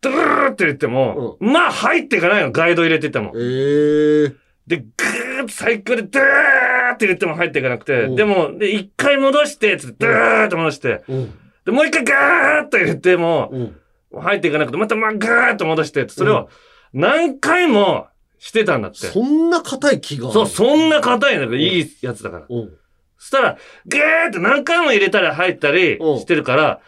[0.00, 3.38] ドゥルルルって言っても、まあ入っていかないの、ガイド入れててもえ。
[3.38, 4.34] ー。
[4.68, 11.34] で、ぐーっと最強で、ドゥーって入れても入っていかなくて、うんでも、で、一回戻して、つって、ドゥーって戻して、うん。
[11.64, 13.76] で、もう一回ガーッと入れても、うん。
[14.20, 16.48] 入っていかなくて、またまあぐーっと戻して、それを
[16.92, 18.06] 何回も
[18.42, 19.06] してたんだって。
[19.06, 22.46] そんな硬い気がそう、そんな硬いんだから、いいやつだから。
[22.48, 22.70] うん。
[23.16, 26.80] そしたら、ぐーって何回も入れたり入ったりうんしてるから、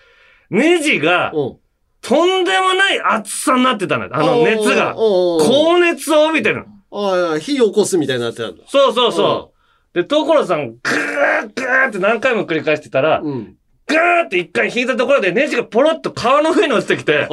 [0.51, 1.57] ネジがうん。
[2.01, 4.11] とんでもない熱さになってたのよ。
[4.13, 4.95] あの熱が。
[4.95, 6.67] 高熱を帯びてるの。
[6.91, 8.65] ああ、火起こすみたいになってたんだ。
[8.67, 9.53] そうそうそ
[9.95, 9.97] う。
[9.97, 13.57] で、所さん、ぐーぐーって何回も繰り返してたら、うん。
[13.87, 17.29] ぐーって一回引いたところでネジがポロッと皮の上に落ちてきて、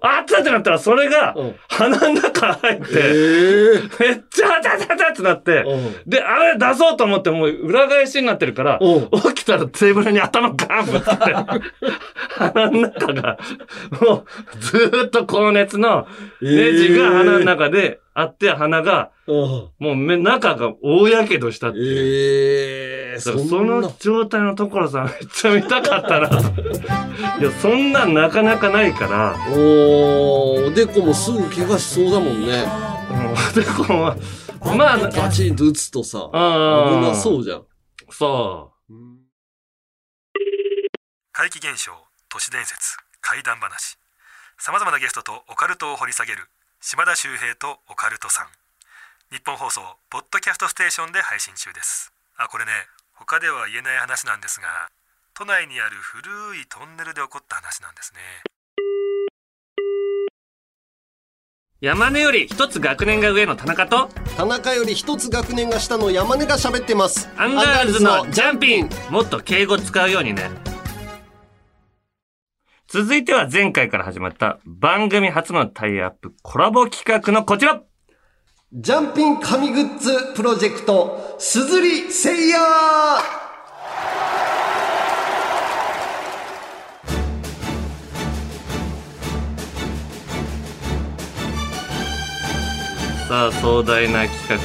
[0.00, 4.04] あったってなったらそれがうん鼻の中入って、ええ。
[4.04, 6.10] めっちゃあたたたってなって、うん。
[6.10, 11.34] で、あれ出そうと思ってもう裏返しになってるから、うん起きたらテーブルに頭ガーンぶつって、
[12.36, 13.38] 鼻の中が、
[14.00, 14.24] もう
[14.60, 16.06] ずーっと高熱の
[16.42, 19.36] ネジが鼻の中であって、鼻が、うん。
[19.78, 23.14] もう目、中が大やけどしたっていう。
[23.14, 23.18] ええ。
[23.18, 26.36] だからその状態のところさ、めっちゃ見たかったなと。
[27.40, 32.64] いや、そんなんなかなかないから、おー、おでこもすぐ怪我しそうだもんね。
[33.10, 37.64] もうでこうまあ、バチンと打つとさ、あ危なそうじゃん。
[38.10, 38.72] そ
[41.32, 41.92] 怪奇現象
[42.30, 43.98] 都市伝説怪談話
[44.58, 46.48] さまざまなゲストとオカルトを掘り下げる
[46.80, 48.46] 島田秀平とオカルトさん。
[49.34, 52.12] 日本放送ポッドキャストステーションで配信中です。
[52.36, 52.70] あこれね
[53.14, 54.88] 他では言えない話なんですが
[55.34, 58.20] 都内にある古いトンネルで起こった話なんですね。
[61.80, 67.28] 山根より一つ学年が上の田中と、田中より一つ学年が下の山根が喋ってます。
[67.36, 68.88] アンガールズのジャンピン。
[69.10, 70.50] もっと敬語使うようにね。
[72.88, 77.82] 続いては前回から始まった番組初のタイアップコラボ企画のこちら
[78.72, 82.58] ジャンピン神グッズプロジェクト、すずりせいや
[93.28, 94.56] さあ壮大な企画、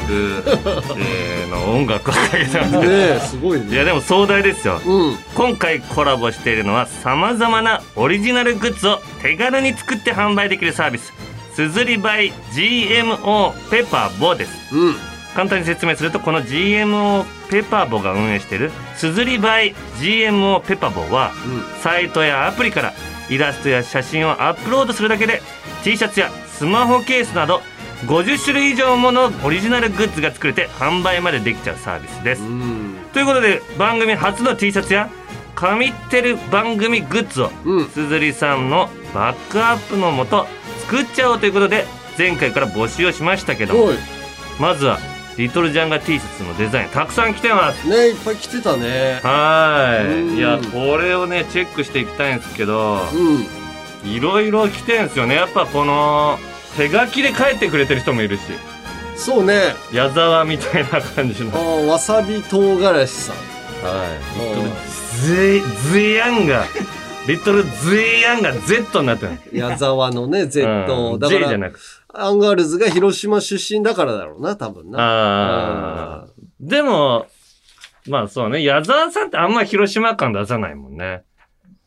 [1.00, 3.66] えーの音楽をかけてます ねえ、すごいね。
[3.74, 5.18] いやでも壮大ですようん。
[5.34, 11.12] 今回コラボしているのは様々なオリジナルグッズを手軽に作って販売できるサービス
[11.56, 14.96] すずり by GMO ペパボですうん。
[15.36, 21.32] 簡単に説明するとこの GMO ペパボが運営しているすずり by GMO ペパボは
[21.82, 22.94] サイトやアプリから
[23.30, 25.42] イラストや写真をアップロードするだけで
[25.84, 27.62] T シャツやスマホケースなど
[28.06, 32.96] 50種類以上ものオリジナルグッズが作れて販売までできちゃうサービスですうん。
[33.14, 35.10] ということで番組初の T シャツや
[35.56, 37.90] 神ってる番組グッズをうん。
[37.90, 40.48] すずりさんのバックアップのもと
[40.88, 41.86] 作っちゃおうということで
[42.18, 43.76] 前回から募集をしましたけど。
[44.60, 45.00] まずは
[45.38, 49.20] リトルジャンガ T シャツのデザインたくさん来てますねいっぱい来てたね。
[49.24, 54.10] はいいやこれをねチェックしていきたいんですけどうん。
[54.10, 56.38] いろいろ来てんすよねやっぱこの
[56.78, 58.42] 手書きで書いてくれてる人もいるし
[59.16, 59.76] そうね。
[59.94, 63.36] 矢沢みたいな感じのあーわさび唐辛子さん。
[63.86, 64.18] はい。
[64.42, 64.70] リトル
[65.22, 66.66] ズイ、ズイヤンが、
[67.28, 69.38] リトルズイヤンが Z になってる。
[69.54, 70.66] 矢沢のね、Z。
[70.66, 71.86] うんだか J じゃら、なくて。
[72.14, 74.98] アンガールズが広島出身だからだろうな、多分な。
[75.00, 76.28] ああ。
[76.60, 77.28] でも、
[78.08, 81.24] まあそうね、矢沢さんってあんま広島感出さないもんね。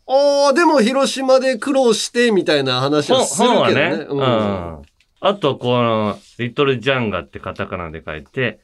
[0.07, 4.07] ああ、でも広島で苦労してみたいな話本はするけどね。
[4.09, 4.83] ううんん。
[5.21, 8.61] あと、この、リトルジャンガってカタカナで書いて、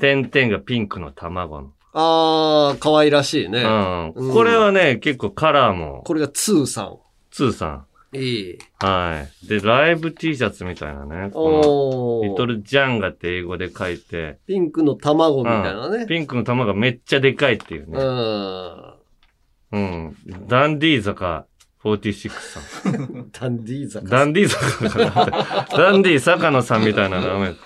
[0.00, 1.70] 点々がピンクの卵の。
[1.94, 3.62] ああ、可愛らしいね。
[3.62, 4.10] うん。
[4.10, 6.98] うんこれはね、結構カラーも、これがツーさん。
[7.30, 7.86] ツーさん。
[8.14, 8.58] いい。
[8.78, 9.48] はい。
[9.48, 11.30] で、ライブ T シャツみたいなね。
[11.32, 12.56] こおのリトル。
[12.56, 16.06] ルジャンガって英語で書いて、ピンクの卵みたいなね。
[16.06, 17.98] ピンクの玉がめっちゃでかいっていううね。
[17.98, 18.91] ん。
[19.72, 20.16] うん。
[20.46, 21.46] ダンディー坂
[21.84, 23.30] 46さん。
[23.32, 24.08] ダンディー坂。
[24.08, 25.66] ダンディー坂かな。
[25.76, 27.50] ダンディー坂野さんみたいな名前。
[27.50, 27.56] で、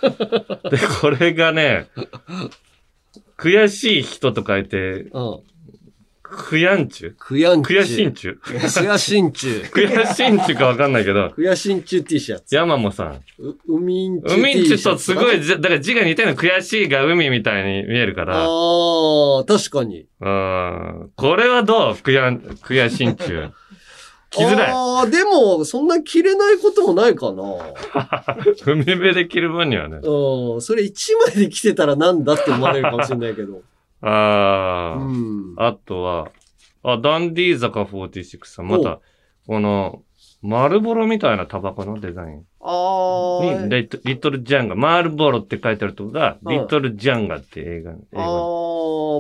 [1.01, 1.89] これがね、
[3.37, 5.41] 悔しい人と書いて、うん。
[6.29, 7.75] クヤンチュクヤンチュ。
[7.75, 9.71] クヤシンチュクヤシンチュ。
[9.71, 12.55] クヤシンチュかわかんないけど、クヤシンチュ T シャツ。
[12.55, 13.23] 山もさん。
[13.39, 15.07] う海んちゅ海ん T ちゅシャツ。
[15.07, 18.45] とすごい、だから字が似てるの悔しいが海みたいに見えるから。
[18.45, 20.07] ああ、確かに。
[20.21, 21.11] うん。
[21.15, 21.97] これはどう？
[21.97, 23.53] クヤン、クヤシンチュ。
[24.31, 24.73] 着づらい。
[24.73, 27.43] ああ、でも、そんな着れないこともないかな。
[28.67, 29.99] 海辺で着る分にはね。
[30.03, 30.61] うん。
[30.61, 33.63] それ一枚で着てたらなんだって思われるかもしれないけど。
[34.03, 35.01] あー。
[35.01, 35.55] うん。
[35.57, 36.31] あとは、
[36.83, 39.01] あ、ダンディー坂46さん、また、
[39.47, 40.03] この、
[40.43, 43.67] 丸ボロみたいなタバコのデザインあに、あ。
[43.69, 48.23] リトリトルジャンガ、マールボロって書いてあるとこが、うんリトルジャンガって映画、映あ画。
[48.23, 48.27] あ、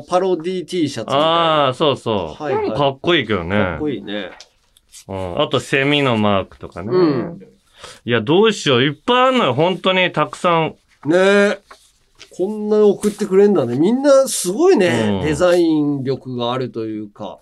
[0.08, 1.26] パロディ T シャツみたいな。
[1.26, 2.42] ああ、そうそう。
[2.42, 3.56] はいはいかっこいいけどね。
[3.56, 4.30] かっこいいね。
[5.08, 5.40] うん。
[5.42, 6.88] あと、セミのマークとかね。
[6.92, 7.42] うん
[8.04, 8.82] いや、どうしよう。
[8.82, 9.54] いっぱいあるのよ。
[9.54, 10.74] 本当にたくさん。
[11.04, 11.58] ねえ。
[12.36, 13.76] こんな送ってくれんだね。
[13.76, 15.20] みんなすごいね。
[15.20, 17.38] うんデザイン力があるというか。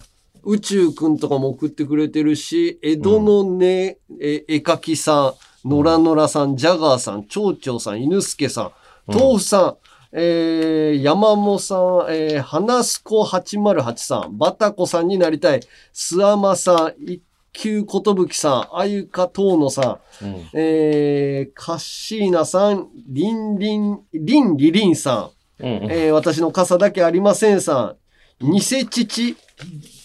[0.46, 5.34] 宇宙くんとかも送ってくれてるし、江戸のね、え絵描きさ
[5.64, 8.72] ん、野良野良さん、ジャガーさん、蝶々さん、犬助さん、
[9.06, 9.76] 豆腐さん、
[10.16, 15.60] えー、山もさん、えー、花すこ808さん、バタコさんになりたい、
[15.92, 17.20] スアマさん、一
[17.54, 20.48] 級ことぶきさん、あゆかとうのさん、うん。
[20.52, 27.94] えー、カッシーナさん、リンリン、リンリリンさうんうんん、えー、私の傘だけありませんさ
[28.42, 29.36] ん、偽父、義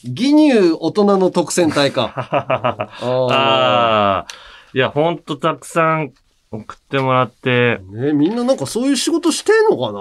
[0.04, 2.14] 乳大人の特選隊か。
[2.16, 4.28] あああ。
[4.74, 6.14] いや、ほんとたくさん
[6.52, 7.80] 送ってもらって。
[7.80, 10.00] ーねみんななんかそういう仕事してんのかな？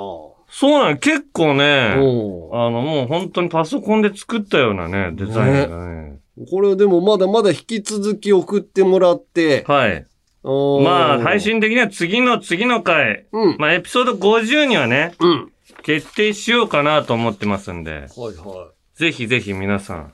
[0.51, 6.19] そうなの、結構ね、うんあの、もう本当にパソコンで作ったようなね、デザインがね。
[6.51, 9.65] これでもまだまだ引き続き送ってもらって。
[9.67, 10.07] はい。
[10.45, 11.41] うんまあ、配。
[11.41, 13.57] 信的には次の次の回、うん。
[13.59, 15.53] まあ、エピソード50にはね、うん。
[15.83, 20.13] 決定しようかなと思ってますんで、はいはぜひぜひ皆さん、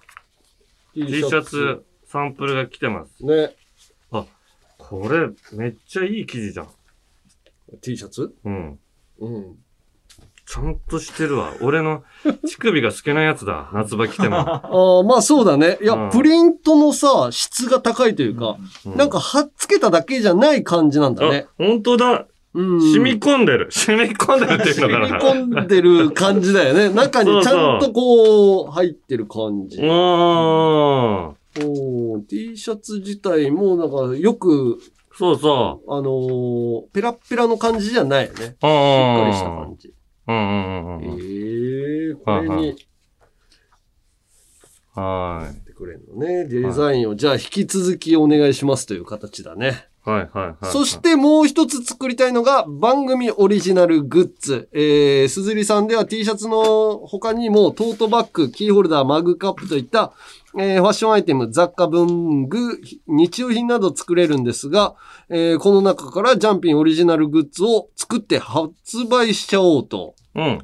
[0.94, 1.06] い。
[1.06, 3.24] T シャツ、サンプルが来てます。
[3.24, 3.54] ね。
[4.76, 6.68] これ、めっちゃいい生地じゃん。
[7.80, 8.34] T シャツ？
[8.44, 8.78] うん。
[9.18, 9.56] うん。
[10.46, 11.52] ちゃんとしてるわ。
[11.62, 12.02] 俺の
[12.44, 13.70] 乳首が透けないやつだ。
[13.74, 14.36] 夏場着ても。
[14.36, 15.78] ああ、まあそうだね。
[15.82, 22.26] いや、うんプリントのさ、質が高いというか、うんなんか貼っつけただけじゃない感じなんだねあ。、本当だ。
[22.54, 22.80] うん。
[22.80, 23.68] 染み込んでる。
[23.70, 25.20] 染み込んでるっていうのかな。
[25.20, 26.88] 染み込んでる感じだよね。
[26.94, 29.78] 中にちゃんとこう、入ってる感じ。
[29.78, 29.88] うーん。
[29.90, 34.78] おー T シャツ自体も、なんか、よく、
[35.16, 38.36] そうそあのーペラッペラの感じじゃないよね。
[38.36, 38.42] しっ。
[38.42, 39.92] かりした感じ。
[40.26, 42.16] うんうんうんええうん。
[42.16, 42.76] ー、これに、
[44.94, 46.46] はってくれるのね。
[46.46, 49.88] デザインを、じゃあ引き続きお願いしますという形だね。
[50.06, 50.10] い。
[50.10, 50.56] はいはいはい。
[50.72, 54.68] そし、てもう一つ作りたいのが番組オリジナルグッズ。
[54.72, 60.12] えー、すずりさんでは T シャツの他にもトートバッグ、キーホルダー、マグカップといった、
[60.56, 64.94] えーファッションアイテム、雑貨文具、日用品など作れるんですが、
[65.28, 68.72] えーこの中からジャンピンオリジナルグッズを作って発
[69.10, 70.14] 売しちゃおうと。
[70.34, 70.58] うん。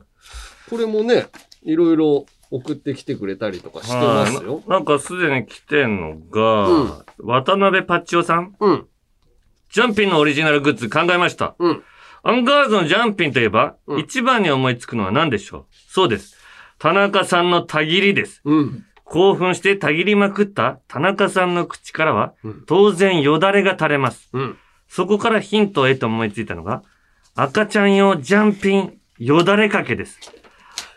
[0.68, 1.26] これもね、
[1.62, 4.62] いろいろ送ってきてくれたりとかしてますよはい。
[4.68, 8.55] ななんかすでに来てんのが、渡辺パッチオさん？
[8.61, 8.87] うん、
[9.70, 11.54] ジャンピンのオリジナルグッズ考えました。
[11.59, 11.83] うん。
[12.22, 15.64] アンガールズのジャンピンといえば、うん一番に思いつくのは何でしょう？
[15.88, 16.37] そうです。
[16.78, 18.40] 田中さんのたぎりです。
[18.44, 18.85] うん。
[19.04, 24.28] 興奮してたぎりまくった田中さんの口からはうん、当然よだれが垂れます。
[24.33, 24.59] うん。
[24.88, 26.83] そこからヒントを得て思いついたのが、
[27.37, 30.18] 赤ちゃん用ジャンピンよだれかけです。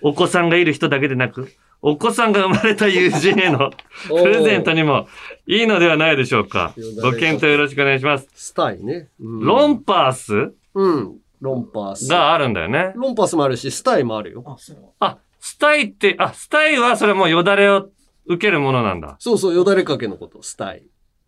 [0.02, 1.54] お子さんがいる人だけでなく、
[1.86, 3.72] お子さんが生まれた友人への
[4.08, 5.08] プレゼントにも
[5.46, 8.28] いいのではないでしょうかご検討よろしくお願いします。
[8.34, 9.10] スタイね。
[9.19, 10.54] うんロンパース？
[10.74, 11.17] うん。
[11.41, 12.08] ロンパース。
[12.08, 12.93] があるんだよね。
[12.96, 14.58] ロンパースもあるし、スタイもあるよ。
[15.02, 17.89] あ、スタイって、あ、スタイはそれもうよだれを
[18.28, 19.17] 受けるものなんだ。
[19.19, 20.84] そうそう、よだれかけのこと、スタイ。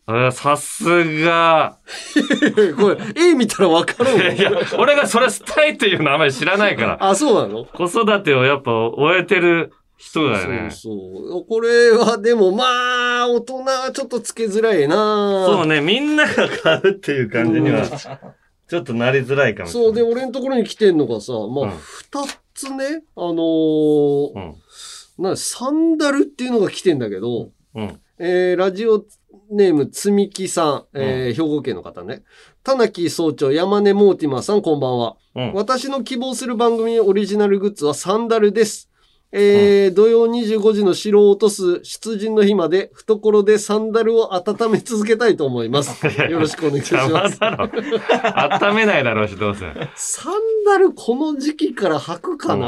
[0.06, 1.80] あさすが。
[2.80, 6.98] これ、絵見たらわかる いや、俺がそれスタイっていうのあんまり知らないから。
[7.02, 7.66] あ、そうなの？
[7.66, 10.72] 子育てをやっぱ終えてる人だよね。
[10.72, 11.46] そうそう。
[11.46, 12.64] これはでも、ま
[13.24, 17.84] あ、大人はちょっとつけづらいなそうね、みんなが買うっていう感じには、
[18.68, 19.88] ちょっとなりづらいかもしれない。
[19.88, 24.56] そう、で、俺のところに来てんのがさ、まうんあ、二、つね、あのーうん。
[25.18, 28.00] なサンダルっていうのが来てんだけど、うん。
[28.18, 29.06] えー、ラジオ
[29.52, 32.24] ネームつみきさん、えー兵庫県の方ね。
[32.64, 35.18] 田中総長、山根モーティマーさん、こんばんは。
[35.36, 35.54] うん。
[35.54, 38.90] 私の希望する番組オリジナルグッズはサンダルです。
[39.38, 46.06] えー土曜25時の城を落とす出陣の日まで懐でサンダルを温め続けたいと思います。
[46.32, 47.38] よろしくお願いし邪ます。
[47.42, 49.66] 温めないだろうし、どうせ。
[49.96, 50.34] サン
[50.66, 52.66] ダルこの時期から履くかな、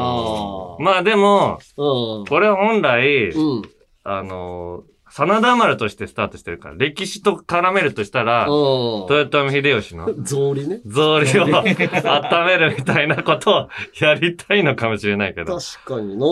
[0.80, 3.61] まあでも、うん、これ本来、うん。
[4.03, 9.13] あのー真田丸としてスタートしてるから、歴史と絡めるとしたら、うん。
[9.13, 10.05] 豊臣秀吉の？
[10.05, 10.82] 草履ね。
[10.88, 15.57] 草履を温めるみたいなことをやりたいのかもしれないけど。
[15.57, 16.26] 確かにな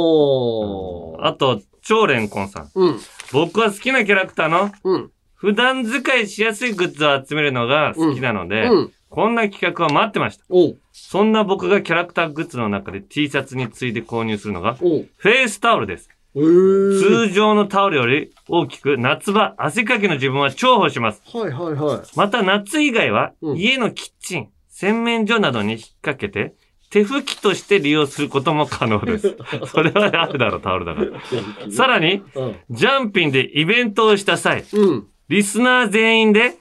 [1.27, 2.71] あと、超レンコンさん。
[2.75, 2.99] うん。
[3.31, 5.11] 僕は好きなキャラクターのうん。
[5.33, 8.91] 普段使いしやすいグッズを集めるのが好きなので、うん。
[9.09, 10.43] こんな企画を待ってました。
[10.91, 14.75] そんな僕がキャラクターグッズの中で T シャツについて購入するのが。
[14.75, 16.09] フェイスタオルです。
[16.35, 16.99] えー。
[16.99, 21.21] 通常のタオルより大きく、夏場、汗かきの自分は重宝します。
[21.25, 22.17] はいはいはい。
[22.17, 26.53] また夏以外は、うん家のキッチン、洗面所などに引っ掛けて、
[26.89, 29.35] 手拭きとして利用することも可能です。
[29.67, 31.11] それはあるだろう、タオルだから。
[31.71, 32.55] さらに、うん。
[32.69, 35.07] ジャンピンでイベントをした際、うん。
[35.29, 36.55] リスナー全員で、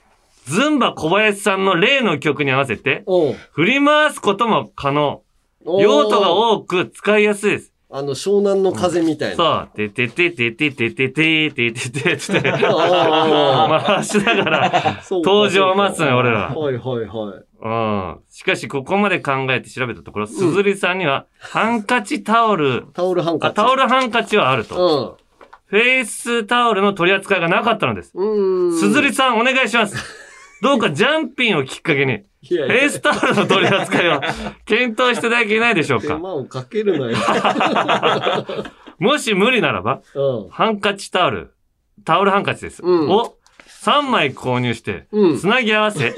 [0.46, 3.04] ズンバ小林さんの例の曲に合わせて。
[3.52, 5.22] 振り回すことも可能。
[5.64, 7.73] 用途が多く使いやすいです。
[7.96, 9.36] あの、湘南の風みたいな。
[9.36, 9.88] そう。
[9.88, 12.52] ててててててててててててて回
[14.04, 16.48] しながら、登場を待つのよ、俺ら。
[16.48, 17.44] はいはいはい。
[17.62, 17.68] う
[18.18, 18.20] ん。
[18.28, 23.56] しかし、ここまで考えて調べたところ、すずりさんには、ハンカチタオル、タオルハンカあ、チ。
[23.56, 25.18] タオルハンカチはあると。
[25.66, 28.10] フェイスタオルの取り扱いがなかったのです。
[28.10, 29.96] すずりさん、お願いします。
[30.62, 34.20] どうかジャンピンをきっかけに、いやいやフェイスタオルの取り扱いを
[34.64, 36.08] 検討していただけないでしょうか。
[36.08, 37.16] 手間をかけるなよ。
[38.98, 40.48] もし無理ならば、うん。
[40.50, 41.54] ハンカチタオル、
[42.04, 42.82] タオルハンカチです。
[42.82, 43.36] うんを
[43.84, 46.16] 3枚購入して、うんつなぎ合わせ、せ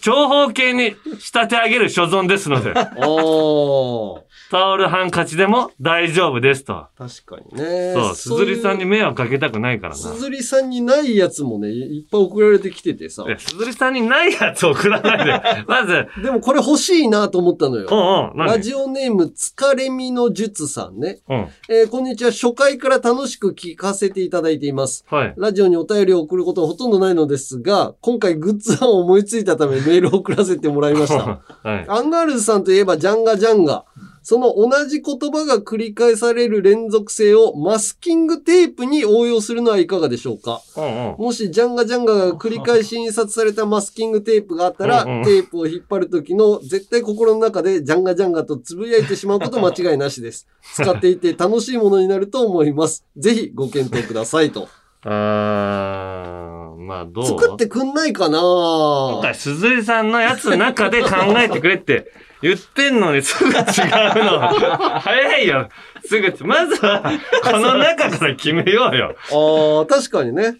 [0.00, 2.72] 長方形に仕立て上げる所存ですので、
[3.06, 4.28] おー。
[4.50, 6.86] タオルハンカチでも大丈夫ですと。
[6.96, 7.92] 確かにね。
[7.92, 9.96] そう、すずりさんに迷惑かけたくないからな。
[9.96, 13.26] すずりさんにないやつもね、いっぱい送られてきててさ。
[13.28, 15.32] えすずりさんにないやつ送らないで。
[15.68, 17.88] まず、でもこれ欲しいなと思ったのよ。
[17.90, 18.56] うんうん、何？
[18.56, 21.20] ラジオネーム、疲れみの術さんね。
[21.28, 21.48] うん。
[21.68, 22.30] えーこんにちは。
[22.30, 25.04] 初回から楽しく聞かせていただいています。
[25.10, 25.34] はい。
[25.36, 31.40] ラジオにお便りを送ることはほとんどないのですが、今回グッズ案を思いついたためメールを送らせてもらいました。
[31.68, 31.84] はい。
[31.88, 33.84] アンガールズさんといえばジャンガジャンガ。
[34.22, 40.60] その同じ言葉が繰り返される連続性をマスキングテープに応用するのはいかがでしょうか？
[40.76, 41.16] うんうん。
[41.18, 50.46] もしジャンガジャンガが繰り返し印刷されたマスキングテープがあったら、うんうんテープを引っ張る時の絶対心の中でジャンガジャンガとつぶやいてしまうこと間違いなしです。
[50.74, 53.04] 使っていて楽しいものになると思います。
[53.16, 54.68] ぜひご検討くださいと。
[55.04, 57.26] あー、まあどう？
[57.26, 64.38] 作ってくんないかな今回、鈴井さんのやつの中で考えてくれって言ってんのにすぐ違うの。
[65.00, 65.68] 早いよ。
[66.04, 67.02] すぐ、まずは、
[67.42, 69.16] この中から決めようよ。
[69.32, 70.56] ああ、確かにね。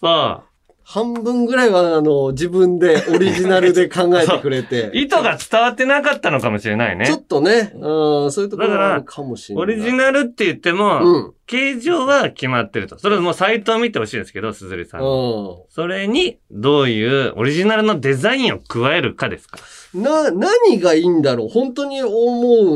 [0.00, 0.50] さあ、
[0.82, 4.90] 半分ぐらいは、あの、自分でオリジナルで考えてくれて。
[4.96, 7.22] 意図が伝わってなかったのかもしれないねちょっ。
[7.22, 9.62] とね、うん、そういうところがあるかもしれない。
[9.62, 11.34] オリジナルって言っても、うん。
[11.50, 12.96] 形状は決まってると。
[12.96, 15.00] それもうサイトを見てほしいですけど、鈴井さん。
[15.00, 19.58] うそれに、どういうオリジナルのデザインを加えるかですか。
[19.98, 20.00] ん。
[20.00, 22.14] な、何がいいんだろう本当に思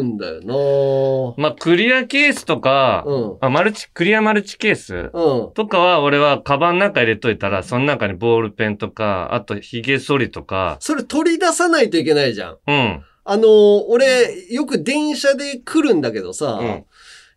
[0.00, 3.36] うんだよまあ、クリアケースとか、なうん。
[3.42, 5.52] あ、マルチ、クリアマルチケースうん。
[5.54, 12.58] とかは、俺はカバンの中入れといたら、その中にボールペンとか、あと髭剃りとか、それ取り出さないといけないじゃん。
[12.66, 13.04] うん。
[13.26, 16.84] あの、俺、よく電車で来るんだけどさ、うん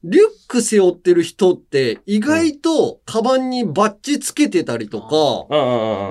[0.10, 5.54] リュック背負ってる人って意外とカバンにバッジつけてたりとか、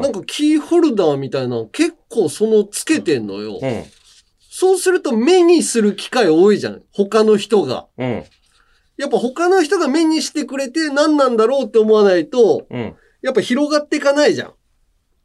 [0.02, 3.58] なんかキーホルダーみたいなの結構そのつけてんのよ。
[3.62, 3.84] うん。
[4.50, 6.82] そうすると目にする機会多いじゃん。
[6.92, 7.86] 他の人が。
[7.96, 8.24] うん。
[8.98, 12.94] やっぱ他の人が目にしてくれて何なんだろうって思わないと、うん。
[13.22, 14.52] やっぱ広がっていかないじゃん。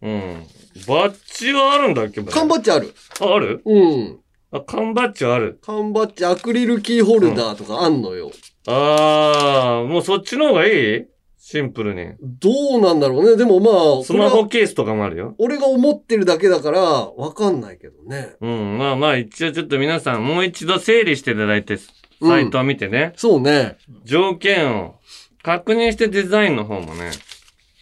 [0.04, 0.48] うん。
[0.88, 2.94] バッジはあるんだっけ缶バッジある。
[3.20, 3.62] あある？
[3.66, 4.20] うん。
[4.54, 5.60] あ、缶バッジはある。
[5.62, 8.32] 缶バッジ、アクリルキーホルダーとかあんのよ。
[8.68, 11.05] あー、もうそっちの方がいい？
[11.43, 12.14] シンプルに。
[12.22, 13.36] どうなんだろうね。
[13.36, 15.36] でもまあ、スマホケースとかもあるよ。
[15.39, 18.36] 俺が思ってるだけだから、わかんないけどね。
[18.39, 18.78] うん。
[18.78, 21.78] まあまあ、一応ちょっと皆さんもう一度整理していただいて、
[22.22, 23.78] サイトを見てね、そうね。
[24.05, 24.95] 条件を
[25.41, 27.09] 確認してデザインの方もね、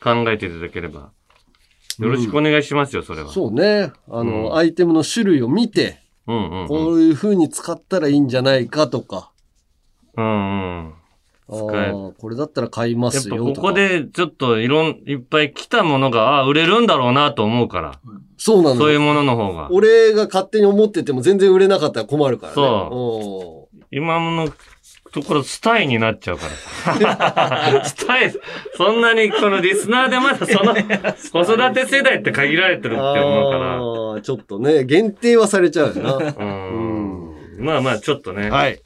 [0.01, 1.11] 考えていただければ。
[1.99, 3.29] よろしくお願いしますよ、それは。
[3.29, 3.91] そうね。
[4.07, 6.67] あの、うんアイテムの種類を見て、うんうんうん。
[6.69, 9.28] こういう風に使ったらいいんじゃないかとか。
[10.19, 10.93] うんうん。
[11.51, 13.61] あ使えーこれだったら買いまやっぱすよとか。
[13.61, 17.99] ここでちょっといろん、いっぱい来たものが、あ売れるんだろうなと思うから。
[18.37, 19.69] そうなのそういうものの方が。
[19.71, 22.55] 俺が勝手に思ってても全然売れなかったら困るからね。
[22.55, 24.49] そ今の
[25.11, 26.51] ところスタイになっちゃうから
[27.81, 27.85] さ。
[27.89, 28.31] スタイ、
[28.77, 30.75] そんなにこのリスナーでまだその
[31.45, 33.05] 子育て世代って限られてるってうん。
[33.23, 33.65] 思うから。
[33.77, 36.35] ああ、ちょっとね、限定はされちゃうよな。
[36.37, 37.35] うん。
[37.59, 38.49] まあまあちょっとね。
[38.51, 38.79] はい。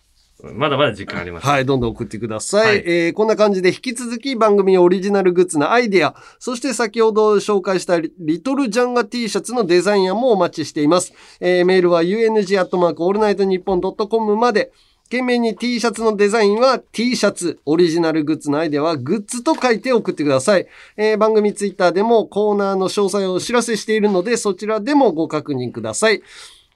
[0.51, 1.47] まだまだ時間あります。
[1.47, 2.65] はい、どんどん送ってください。
[2.65, 11.13] はいえーこんな感じで引き続き番組オリジナルグッズのアイデア、そして先ほど紹介したリリトルジャンガ T シャツのデザイン案もお待ちしています。
[11.39, 14.73] えーメールはークオールナイトニッポンドットコムまで、
[15.05, 20.67] 懸命に T シャツのデザインは T シャツ、オリジナルグッズのアイデアはグッズと書いて送ってください。
[20.97, 26.21] えー番組ツイッターでもコーナーの詳細をお知らせしているので、そちらでもご確認ください。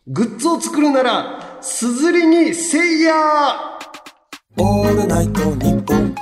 [0.07, 3.77] グッズを作るなら、すずりにせいや。
[4.57, 6.15] オールナイトニッポン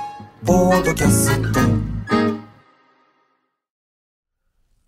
[0.44, 1.60] ポードキャスト。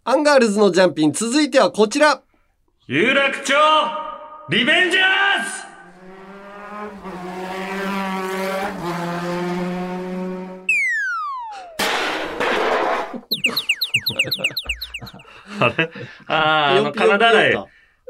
[0.05, 2.23] アンガールズのジャンピン、続いてはこちら。
[2.87, 3.55] 有楽町
[4.49, 5.05] リベンジャー
[5.45, 5.69] ズ！
[15.61, 15.91] あれ？
[16.27, 17.67] ああ、あの、カナダラ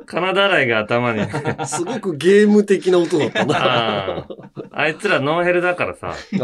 [0.08, 1.26] イ、カナダライが頭に。
[1.66, 4.26] すごくゲーム的な音だったな。
[4.72, 6.40] あいつらノーヘルだからさ、めっ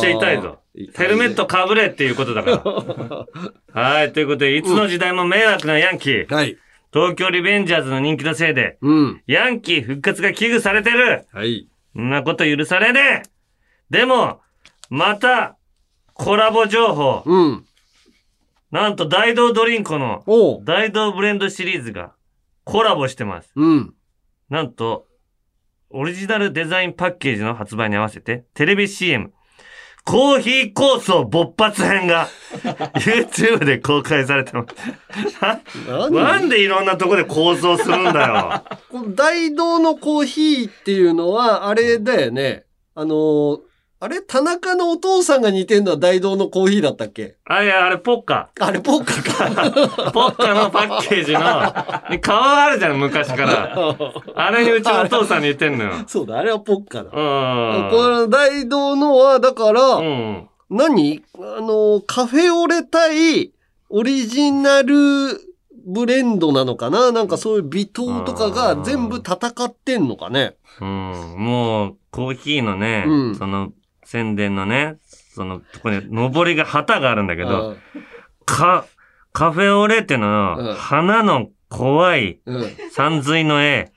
[0.00, 0.58] ちゃ痛いぞ。
[0.96, 3.26] ヘルメットかぶれっていうことだか
[3.74, 3.82] ら。
[3.82, 6.32] はい、ということで、いつの時代も迷惑なヤンキー。
[6.32, 6.56] はい。
[6.92, 9.22] 東京リベンジャーズの人気のせいで、うん。
[9.26, 11.68] ヤンキー復活が危惧されてるはい。
[11.94, 13.22] そんなこと許されねえ
[13.90, 14.40] でも、
[14.88, 15.56] また、
[16.14, 17.22] コラボ情報。
[17.26, 17.64] うん。
[18.70, 20.22] なんと、大道ドリンクの。
[20.64, 22.12] 大道ブレンドシリーズが、
[22.68, 23.50] コラボしてます。
[23.56, 23.94] うん。
[24.50, 25.06] なんと、
[25.88, 29.32] オリジナルデザインパッケージの発売に合わせて、テレビ CM、
[30.04, 32.28] コーヒー構想勃発編が、
[33.00, 34.74] YouTube で公開されてます。
[35.88, 39.14] 何なんでいろんなとこで構想するんだよ。
[39.14, 42.66] 大道のコーヒーっていうのは、あれだよね。
[42.94, 43.67] あのー
[44.00, 44.22] あれ？
[44.22, 47.36] 田中のお父さんが似てんのは大道のコーヒーだったっけ？
[47.46, 48.50] あ、いや、あれ、ポッカ。
[48.60, 49.70] あれ、ポッカか。
[50.12, 51.40] ポッカのパッケージの、
[52.20, 53.74] 顔あるじゃん、昔から。
[54.36, 55.92] あれにうちのお父さんに似てんのよ。
[56.06, 57.04] そうだ、あれはポッカだ。
[57.04, 57.90] うん。
[57.90, 60.48] この大道のは、だから、うん。
[60.70, 61.24] 何？
[61.36, 63.52] あの、カフェオレ対
[63.88, 64.94] オリジナル
[65.86, 67.10] ブレンドなのかな？
[67.10, 69.34] なんかそういう微糖とかが全部戦
[69.64, 70.54] ってんのかね？
[70.80, 70.88] うん。
[71.38, 73.72] もう、コーヒーのね、うんその、
[74.10, 74.96] 宣伝のね、
[75.34, 77.76] その、とこに、上りが旗があるんだけど、
[78.46, 78.86] か、
[79.34, 82.40] カフェオレっていうのうんの、花の怖い。
[82.90, 83.92] 山水の絵、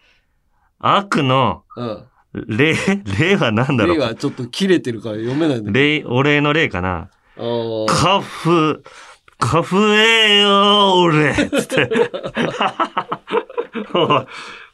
[0.79, 2.03] 悪の、うん。
[2.33, 2.75] 霊、
[3.19, 3.97] 霊は何だろう？
[3.97, 7.09] 例はちょっと切れてるから読めないんだけ霊、お礼の霊かな？
[7.87, 8.83] カフ、
[9.39, 11.89] カフエオレつって。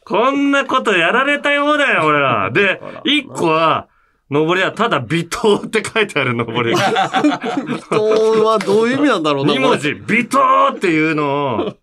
[0.04, 2.50] こんなことやられたようだよ、俺ら。
[2.50, 3.86] で、一個は、
[4.30, 6.74] 上りはただ微糖って書いてある上り。
[6.74, 9.54] 人はどういう意味なんだろうな。
[9.54, 10.38] 二文字、微糖
[10.74, 11.76] っていうのを、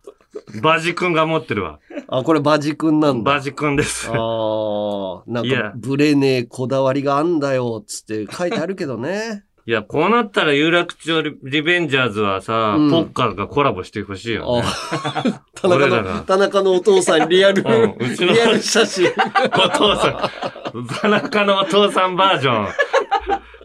[0.61, 1.79] バジ君が持ってるわ。
[2.07, 3.33] あ、これバジ君なんだ。
[3.33, 4.09] バジ君です。
[4.09, 9.44] ああ、なんか、ブレねえこだわりがあんだよ、つって書いてあるけどね。
[9.67, 14.63] いや、こうなったら有楽町リリベンジャーズはさ、うんポッカがコラボしてほしいよ、ね。
[14.63, 19.07] あ 田中の、俺らが田中のお父さん、リアル、うんうちのリアル写真。
[19.57, 20.87] お父さん。
[21.01, 22.67] 田中のお父さんバージョン。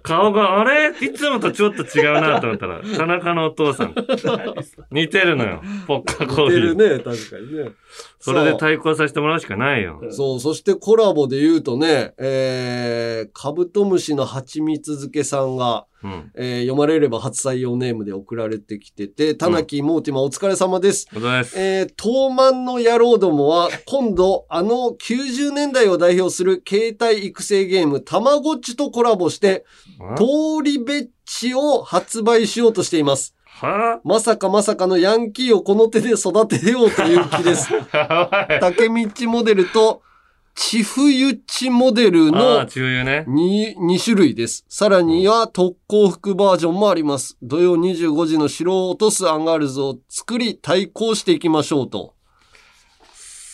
[0.02, 0.90] 顔が、あれ？
[1.00, 3.94] いつもとちょっと違うなと思ったら、 田中のお父さん。
[4.90, 5.62] 似てるのよ。
[5.86, 6.70] ポッカコーヒー。
[6.70, 7.72] 似てるね、確かにね。
[8.18, 10.00] それで対抗させてもらうしかないよ。
[10.10, 16.30] そう、そしてコラボで言うとね、えー、カブトムシの蜂蜜漬けさんが、うん。
[16.34, 21.06] えー読まれれば初採用ネームで送られてきてて、タナキ、モーティマお疲れ様です。
[21.12, 21.58] お疲れ様です。
[21.58, 29.64] えー、東満の野郎どもは、今度、あの90年代を代表する携帯育成ゲーム、たまごっちとコラボして、
[30.16, 33.34] 通りべっちを発売しようとしています。
[33.66, 37.68] はまさかまさかのヤンキーをこの手で育てようという気です。
[38.60, 40.02] 竹道モデルと、
[40.54, 43.24] チフユチモデルあのあ、中油ね。
[43.28, 44.64] 2, 2種類です。
[44.68, 47.36] さらには特攻服バージョンもあります。
[47.42, 52.14] 土曜25時の城を落とすアンガールズを作り対抗していきましょうと。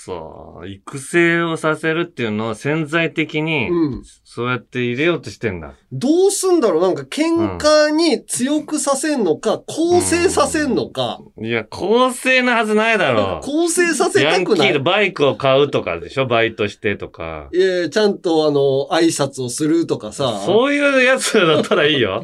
[0.07, 0.69] そう。
[0.69, 4.03] 育成をさせるっていうのを潜在的に、うん。
[4.25, 5.75] そうやって入れようとしてんだ。
[5.99, 6.83] どうすんだろう？
[6.83, 13.45] なんか喧嘩に強くさせんのか、構成させんのか、いや、公正なはずないだろう。
[13.45, 16.27] 構成させヤたくないンキーでバイクを買うとかでしょ？
[16.27, 17.49] バイトしてとか。
[17.53, 22.23] いやちゃんとあの、挨拶をするとかさ、そういうやつだったらいいよ。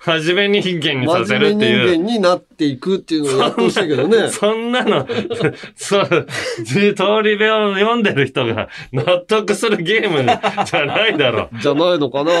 [0.00, 1.96] 真面目人間にさせる真面目っていう。
[1.96, 4.30] 人間になっていくっていうのをやってほしいけどね。
[4.30, 5.06] そんなの、
[5.76, 6.26] そう、
[6.66, 10.24] 東調理部を読んでる人が納得するゲーム
[10.64, 11.48] じゃないだろ。
[11.60, 12.32] じゃないのかな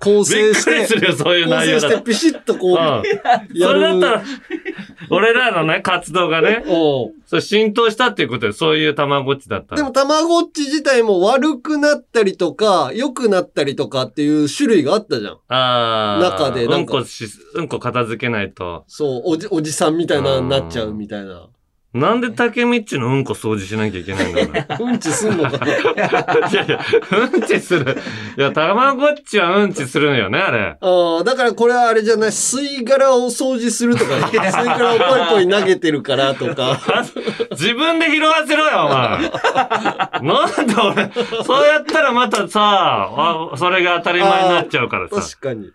[0.00, 1.94] 構びっ成して、くりするよ、そういう構成内容だと。
[1.94, 2.76] してピシッとこう、うん。
[3.58, 3.98] やそれだる。
[3.98, 4.22] ったら、
[5.10, 6.64] 俺らのね、活動がね、
[7.26, 9.76] それ浸透したっていうことで、そういうたまごっちだったら。
[9.76, 15.32] でも、たまごっち自体も悪くなったりとか、良くなったりとかっていう種類があったじゃん。
[15.48, 16.18] ああ。
[16.20, 18.84] 中でなんかうんこし、うんこ片付けないと。
[18.86, 21.48] そう、おじ、おじさんみたいなになっちゃうみたいな。
[21.98, 24.44] なんで竹道のうんこ掃除しなきゃいけないんだ
[24.78, 24.88] ろう。
[24.90, 25.66] うんちすんのかな？
[26.48, 26.80] いやいや、
[27.32, 27.98] うんちする。
[28.36, 30.76] いや、たまごっちはうんちするんよね、あれ。
[30.80, 36.78] ああ、だからこれはあれじゃない、吸い殻を掃除するとか、吸い殻をポイポイ投げてるからとか。
[37.52, 39.30] 自分で拾わせろよ、お前。
[40.22, 41.10] なんで俺、
[41.44, 45.16] そうやったらまたさ、あそれが当たり前になっちゃうからさ。
[45.16, 45.70] 確かに。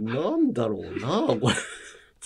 [0.00, 1.54] なんだろうな、これ。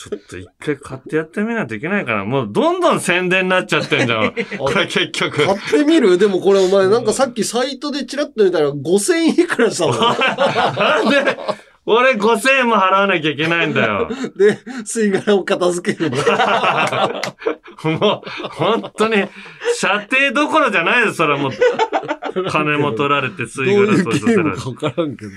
[0.02, 4.32] ちょっと一回買ってやってみないといけないから、もうどんどん宣伝になっちゃってんじゃん。
[4.58, 5.44] これ結局。
[5.44, 6.16] 買ってみる？
[6.16, 9.92] でもこれお前なんかさっきサイトでチラッと見たら5000円いくらしたの？
[9.92, 11.36] な んで、
[11.84, 14.08] 俺5000円も払わなきゃいけないんだよ。
[14.36, 16.16] で、吸い殻を片付けるの。
[17.98, 19.26] もう、本当に、
[19.74, 21.52] 射程どころじゃないです、それはもう。
[22.50, 24.86] 金も取られて、吸い殻どういう掃除させられてゲームか。
[24.86, 25.30] わからんけど。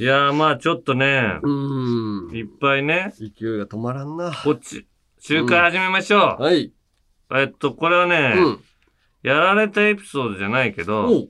[0.00, 2.36] いやー、まあちょっとね、うーん。
[2.36, 4.32] いっぱいね、勢いが止まらんな。
[4.44, 4.86] こっち、
[5.18, 6.42] 集会始めましょう。
[6.42, 6.72] はい。
[7.34, 8.60] えっと、これはね、うん。
[9.22, 11.28] やられたエピソードじゃないけど、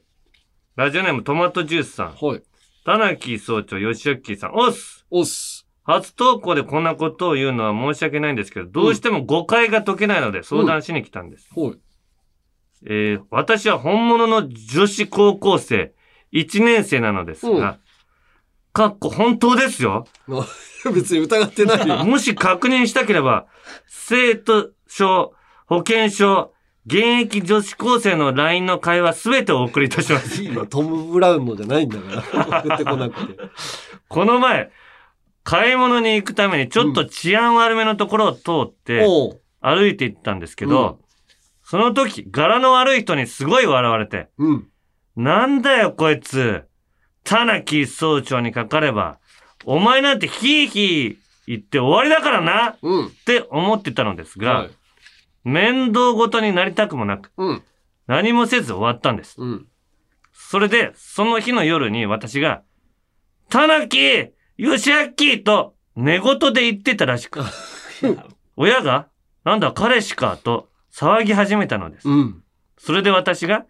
[0.77, 2.43] ラジオネームトマトジュースさん、はい。
[2.85, 5.67] 田中総長、吉明さん、おっすおっす。
[5.85, 11.49] 初投稿でこんなことを言うのは申し訳ないんですけど、どうしても誤解が解けないので相談しに来たんです。
[11.57, 11.79] はい。
[12.87, 15.95] えー私は本物の女子高校生、
[16.33, 17.79] 1年生なのですが、
[18.79, 20.07] かっこ本当ですよ。
[20.29, 21.97] あ別に疑ってないよ。
[22.07, 23.47] もし確認したければ、
[23.89, 25.35] 生徒証、
[25.67, 26.53] 保険証、
[26.87, 30.41] 現役女子高生の LINE の会話すべてお送りいたします。
[30.41, 32.63] いいのトム・ブラウンのじゃないんだから。
[32.63, 33.37] 送ってこなくて。
[34.09, 34.71] この前、
[35.43, 39.05] 買い物に行くためにちょっと治安悪めのところを通って。
[39.61, 41.01] 歩いて行ったんですけど、
[41.65, 44.69] その時、柄の悪い人にすごい笑われて、うん。
[45.17, 46.68] なんだよこいつ、
[47.29, 49.19] 田中総長にかかれば、
[49.67, 51.17] お前なんてヒーヒー
[51.47, 53.11] 言って終わりだからなっうん。
[53.27, 54.71] て思ってたのですが、はい。
[55.45, 57.63] 面倒ごとになりたくもなく、うん。
[58.07, 59.35] 何もせず終わったんです。
[59.37, 59.67] うん。
[60.33, 62.63] それで、その日の夜に私が、
[63.51, 67.41] 田中義明と寝言で言ってたらしく、
[68.57, 69.09] 親が、
[69.45, 72.09] なんだ彼氏かと騒ぎ始めたのです。
[72.09, 72.43] うん。
[72.79, 73.67] それで私が、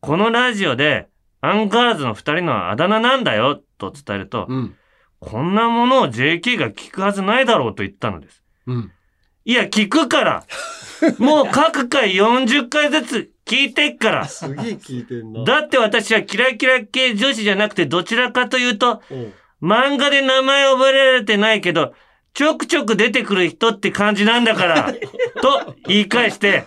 [0.00, 1.09] このラジオで、
[1.40, 4.74] アンガールズの二人のあだ名なんだよ、と伝えると、うん。
[5.20, 8.42] こんなものを JK が聞くはずないだろうと言ったのです。
[8.66, 8.92] うん。
[9.44, 10.44] いや、聞くから
[11.18, 15.44] もう各回40回ずつ聞いてっからすげえ聞いてんな。
[15.44, 19.02] だって私はキラキラ系女子じゃなくてどちらかというと、
[19.62, 21.94] 漫画で名前覚えられてないけど、
[22.32, 24.94] ちょくちょく出てくる人って感じなんだから、
[25.42, 26.64] と言い返して。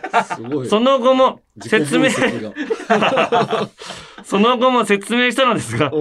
[0.70, 2.10] その後も説明、
[4.24, 5.92] その後も説明したのですが、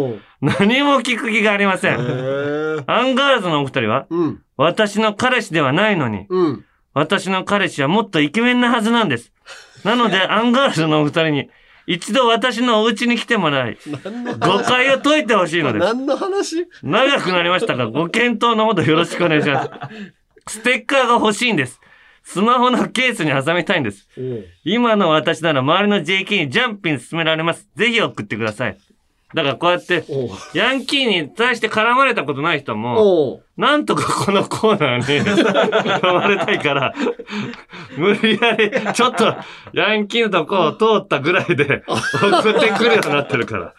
[0.41, 1.97] 何も聞く気がありませへん。
[1.99, 2.83] え。
[2.87, 4.43] アンガールズのお二人は、うん。
[4.57, 6.65] 私の彼氏ではないのに、うん。
[6.95, 9.33] 私の彼氏はもっとイケメンなはずなんです。
[9.85, 11.51] なので、アンガールズのお二人に、
[11.87, 13.79] 一度私のお家に来てもらい、
[14.39, 15.85] 誤解を解いてほしいのです。
[15.85, 16.69] 何の話？
[16.83, 19.65] 長くなりましたが、ご検討のほどよろしくお願いしま
[20.47, 20.55] す。
[20.59, 21.81] ステッカーが欲しいんです。
[22.25, 24.09] スマホのケースに挟みたいんです。
[24.65, 27.69] 今の私なら周りの JK にジャンピン進められます。
[27.75, 28.79] ぜひ送ってください。
[29.35, 30.05] だからこうやって、
[30.55, 35.05] ヤンキーに対して絡まれたことない人も、なんとかこのコーナーに
[36.01, 36.95] 絡まれたいから、
[37.97, 39.35] 無理やり、ちょっと、
[39.73, 43.75] ヤンキーのとこを通ったぐらいで 送ってくるようになってるから。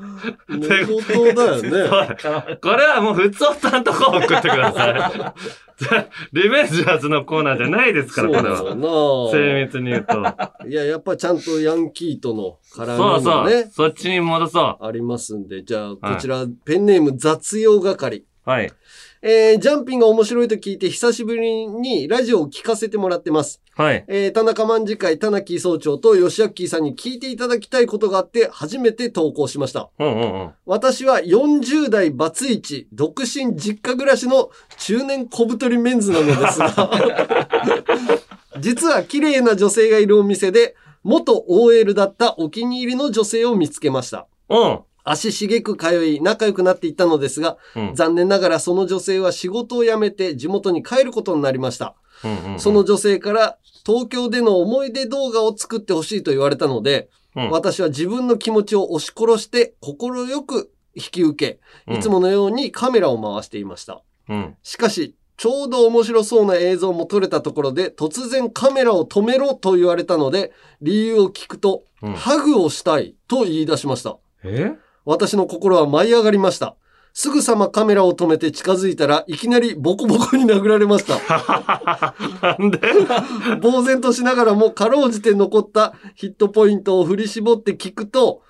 [0.48, 1.82] 寝言だよね。
[1.82, 5.34] はいこれはもう普通たんとこ送ってください。
[6.32, 8.74] リベンジャーズのコーナーじゃないですから、これは。
[8.74, 10.68] な精密に言うと。
[10.68, 13.46] いや、やっぱちゃんとヤンキーとの絡そうみもそう。
[13.48, 18.18] ね、そっちに戻そありますんで、じゃあ、はいこちら、ペンネーム雑用係。
[18.18, 18.50] う。
[18.50, 18.70] はい。
[19.22, 23.60] えー、ジャンピンが面白いと聞いて、久しぶりにラジオを聞かせてもらってます。
[23.72, 24.04] はい。
[24.08, 29.90] えー、田中卍会、田中総長と吉明さんに聞いていただきたいことがあって、初めて投稿しました。
[29.98, 30.50] うんうんうん。
[30.64, 36.90] 私は40代バツイチ、独身実家暮らしの中年小太りメンズなのですが、
[38.58, 44.26] 実は綺麗な女性がいるお店で、元 OL だったお気に入りの女性を見つけました。
[44.48, 44.80] うん。
[45.10, 47.94] 足しげく通い仲良くなっていったのですが、うん。
[47.94, 51.94] 残念ながらその女性は仕事を辞めて地元に帰ることになりました。
[52.24, 64.02] うんうんうんその女性から東京での思い出動画を作ってほしいと言われたので、うん私は自分の気持ちを押し殺して心よく引き受け、いつものようにカメラを回していました。
[64.28, 64.56] うん。
[64.62, 70.52] しかし、ちょうど面白そうな映像も撮れたところで、突然カメラを止めろと言われたので、
[70.82, 74.18] 理由を聞くと、うんハグをしたいと言い出しました。
[74.42, 74.72] え？
[75.04, 76.76] 私の心は舞い上がりました。
[77.12, 81.14] すぐさまカメラを止めて近づいたらいきなりボコボコに殴られました。
[82.58, 82.78] なんで？
[83.60, 88.42] 呆然としながらもかろうじて残ったヒットポイントを振り絞って聞くと、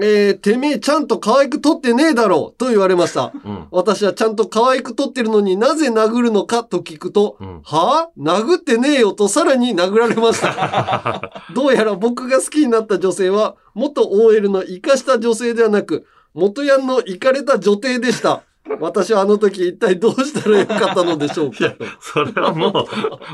[0.00, 3.32] えーてめえちゃんと可愛く撮ってねえだろうと言われました。
[3.44, 3.66] うん。
[3.70, 11.42] 私はちゃんと可愛く撮ってるのになぜ殴るのかと聞くと、うんはぁ殴ってねえよとさらに殴られました。
[11.54, 16.06] どうやら僕が好きになった女性は、元 OL の生かした女性ではなく、
[16.36, 18.42] 元ヤンのイかれた女帝でした。
[18.78, 21.74] 私はあの時一体どうしたらよかったのでしょうか。
[22.00, 22.86] それはも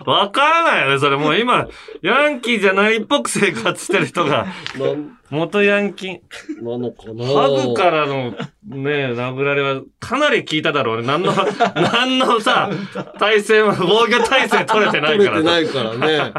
[0.07, 1.01] う、わからないよね。
[1.01, 1.67] それもう今、
[2.01, 4.47] ヤンキーじゃないっぽく生活してる人が、
[5.31, 6.21] 元ヤンキー、
[6.63, 11.07] なのかなハグからのね、殴られはかなり効いただろうね。
[11.09, 11.33] 何の、
[11.75, 12.71] 何のさ、
[13.19, 16.33] 体勢も、防御体勢取れてない取れてからないからね。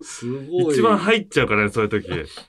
[0.00, 0.74] すごい。
[0.74, 2.08] 一番入っちゃうからね、そういう時。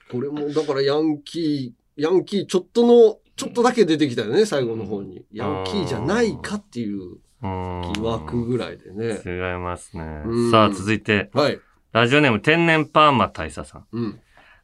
[0.10, 5.26] これも、だからヤンキー、ヤンキーちょっとの、ちょっとだけ出てきたよね、最後の方に。
[5.32, 9.22] ヤンキーじゃないかっていううん疑惑ぐらいでね。
[9.26, 10.52] 違いますねうん。
[10.52, 11.60] さあ、続いて、はい。
[11.92, 13.88] ラジオネーム天然パーマ大佐さん。
[13.92, 14.20] うん。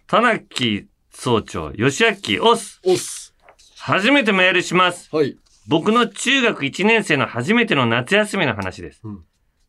[0.07, 2.81] 田中総長、吉明オス。
[2.85, 3.35] おっす。
[3.77, 5.09] 初めてメールします。
[5.15, 5.37] はい。
[5.67, 9.01] 僕の中学1年生の初めての夏休みの話です。
[9.03, 9.23] うん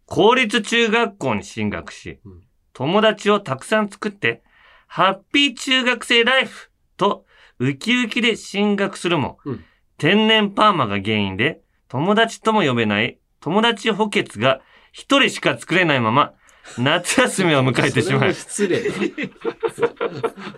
[0.05, 2.43] 公立中学校に進学し、うん
[2.75, 4.43] 友達をたくさん作って、
[4.87, 7.27] ハッピー中学生ライフと
[7.63, 9.65] ウキウキで進学するも、うん。
[9.97, 14.61] 天然パーマが原因で、友達とも呼べない友達補欠が
[14.91, 16.33] 一人しか作れないまま、
[16.79, 18.79] 夏休みを迎えてしまい失礼。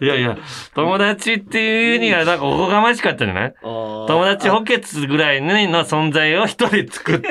[0.00, 0.38] いやいや、
[0.74, 3.54] 友達っていうにはなんかおこがましかったんじゃない？
[3.62, 7.28] 友友達補欠ぐらいの存在を一人作って、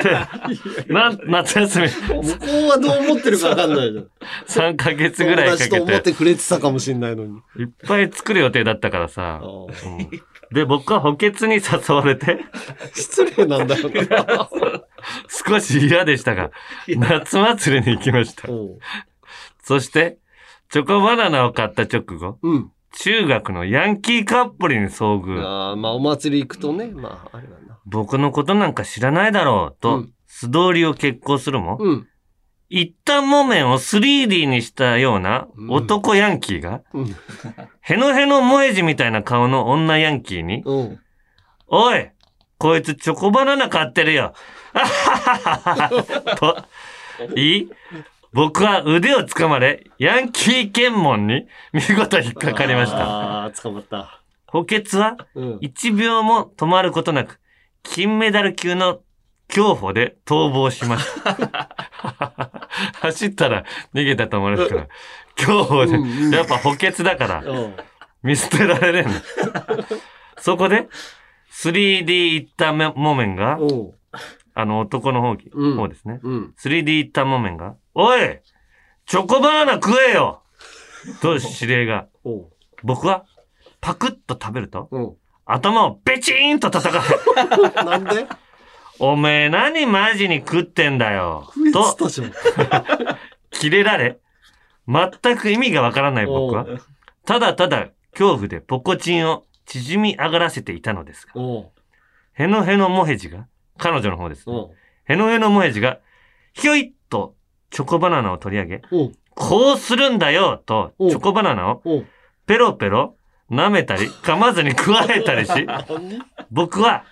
[0.88, 4.06] な夏休み向こうはどう思ってるかわかんないじゃん。
[4.74, 7.38] 3ヶ月ぐらいか友達と思け、っててくれてたかもしんないのに。
[7.58, 9.40] いっぱい作る予定だったからさ。
[9.42, 9.74] うん
[10.52, 12.38] で、僕は補欠に誘われて、
[12.94, 14.48] 失礼なんだよな。
[15.28, 16.50] 少し嫌でしたが、
[16.88, 18.50] 夏祭りに行きました。
[18.50, 18.78] うん
[19.64, 20.18] そして、
[20.70, 22.70] チョコバナナを買った直後、うん。
[22.96, 25.40] 中学のヤンキーカップルに遭遇。
[25.42, 27.78] ああ、まあお祭り行くとね、まあ、あれだな。
[27.86, 32.08] 僕のことなんか知らないだろう、とうん、素通りを決行するも、うん。
[32.68, 37.16] 一旦木綿を 3D にしたような男ヤンキーが、うん。
[37.80, 41.00] ヘノヘノ萌え字みたいな顔の女ヤンキーに、うん。
[41.66, 42.10] おい
[42.64, 44.32] こいつチョコバナナ買ってるよ
[46.40, 46.64] と、
[47.36, 47.70] いい？
[48.32, 52.98] 僕は腕を掴まれ、ヤンキー検問に見事引っかかりました。
[53.06, 54.18] ああ、捕まった。
[54.46, 55.56] 補欠はうん。
[55.58, 57.38] 1秒も止まることなく、
[57.82, 59.00] 金メダル級の
[59.48, 61.68] 競歩で逃亡しました。
[63.02, 64.86] 走ったら逃げたと思いますから。
[65.36, 65.98] 競歩で
[66.34, 67.76] やっぱ補欠だから、うん。
[68.22, 69.86] 見捨てられねえんだ。
[70.38, 70.88] そこで、
[71.62, 73.90] 3D 一旦木綿が、うん。
[74.56, 76.20] あの男の方,、うん方ですね。
[76.22, 76.54] うん。
[76.58, 78.40] 3D 一旦木綿が、おい
[79.06, 80.42] チョコバナナ食えよ
[81.20, 82.06] と指令が。
[82.82, 83.24] 僕は、
[83.80, 85.12] パクッと食べると、うん。
[85.46, 88.26] 頭をベチーンと叩かれ、 なんで？
[88.98, 92.32] おめえ何マジに食ってんだよと、たじゃん。
[93.50, 94.20] キレられ、
[94.86, 101.70] 全く意味がわからない僕はお、ただただ恐怖でポコチンを縮み上がらせていたのですが、おう。
[102.32, 103.46] ヘノヘノモヘジが、
[103.78, 104.54] 彼女の方です、ね。
[104.54, 104.70] おう。
[105.04, 106.00] ヘノヘノモヘジが、
[106.52, 107.34] ひょいっと
[107.70, 108.82] チョコバナナを取り上げ。
[109.34, 111.82] こうするんだよと、おチョコバナナを。
[112.46, 113.16] ペロペロ
[113.50, 115.52] 舐めたり、噛まずに加えたりし、
[116.50, 117.04] 僕は、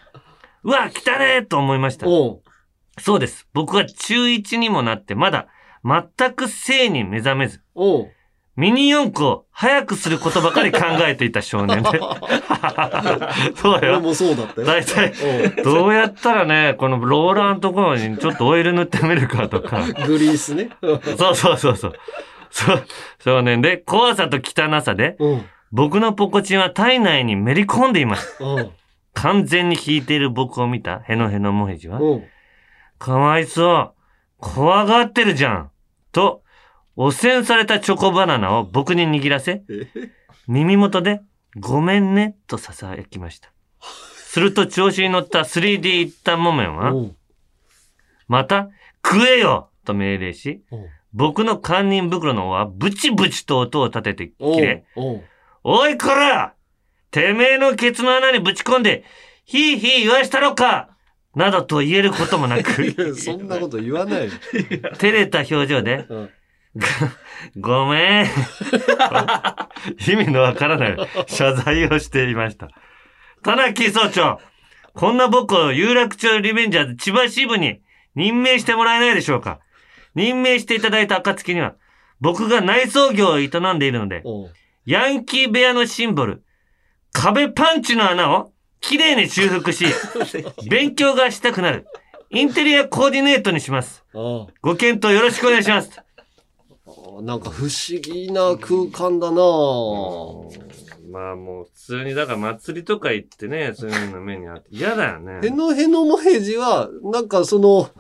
[0.62, 2.06] うわ、汚ねえと思いました。
[2.98, 3.48] そうです。
[3.52, 5.48] 僕は中1にもなってまだ
[5.84, 7.62] 全く性に目覚めず。
[8.54, 11.88] ミニ四駆を早くすることばかり考えていた少年で。
[13.56, 13.78] そうよ。
[13.80, 14.66] 俺もそうだったよ。
[14.66, 15.12] 大体、
[15.60, 19.80] おどうやったらね、このローラーのところにちょっとオイル塗ってみるかとか。
[19.80, 20.68] うグリースね。
[20.82, 21.92] そうそうそうそう。
[22.50, 22.84] そう、
[23.24, 25.44] 少年で、怖さと汚さで、うん。
[25.72, 28.36] 僕のポコチンは体内にめり込んでいます。
[28.44, 28.70] うん。
[29.14, 32.24] 完全に引いている僕を見たヘノヘノモヘジは、うん。
[32.98, 34.02] かわいそう。
[34.38, 35.70] 怖がってるじゃん。
[36.12, 36.41] と、
[36.96, 39.62] 汚染されたチョコバナナを僕に握らせ、
[40.46, 41.22] 耳元で、
[41.58, 43.50] ごめんね、と囁きました。
[43.80, 47.16] すると調子に乗った 3D 一旦木綿は、うん。
[48.28, 48.70] また、
[49.04, 50.62] 食えよと命令し、
[51.12, 54.84] 僕の堪忍袋の緒はブチブチと音を立てて切れ、
[55.64, 56.54] おいこら
[57.10, 59.04] てめえのケツの穴にぶち込んで、
[59.44, 60.90] ひいひい言わしたろか
[61.34, 64.30] などと言えることもないく、やそんなこと言わないよ。
[64.98, 66.30] 照れた表情で、うん
[67.58, 68.26] ごめん。
[70.08, 70.96] 意味のわからない
[71.26, 72.68] 謝罪をしていました。
[73.42, 74.40] 田中総長、
[74.94, 77.80] こんな僕を有楽町リベンジャーズ千葉支部に
[78.14, 79.60] 任命してもらえないでしょうか？
[80.14, 81.74] 任命していただいた暁には、
[82.20, 84.22] 僕が内装業を営んでいるので、
[84.86, 86.42] ヤンキー部屋のシンボル、
[87.12, 89.86] 壁パンチの穴をきれいに修復し、
[90.70, 91.86] 勉強がしたくなる、
[92.30, 94.04] インテリアコーディネートにします。
[94.14, 96.00] あご検討よろしくお願いします。
[97.18, 99.36] あなんか不思議な空間だな
[101.10, 105.46] まあもう普通に、だから祭りとか行ってね、そういうの目にあって嫌だよね。
[105.46, 107.90] へのへのもへじは、なんかその、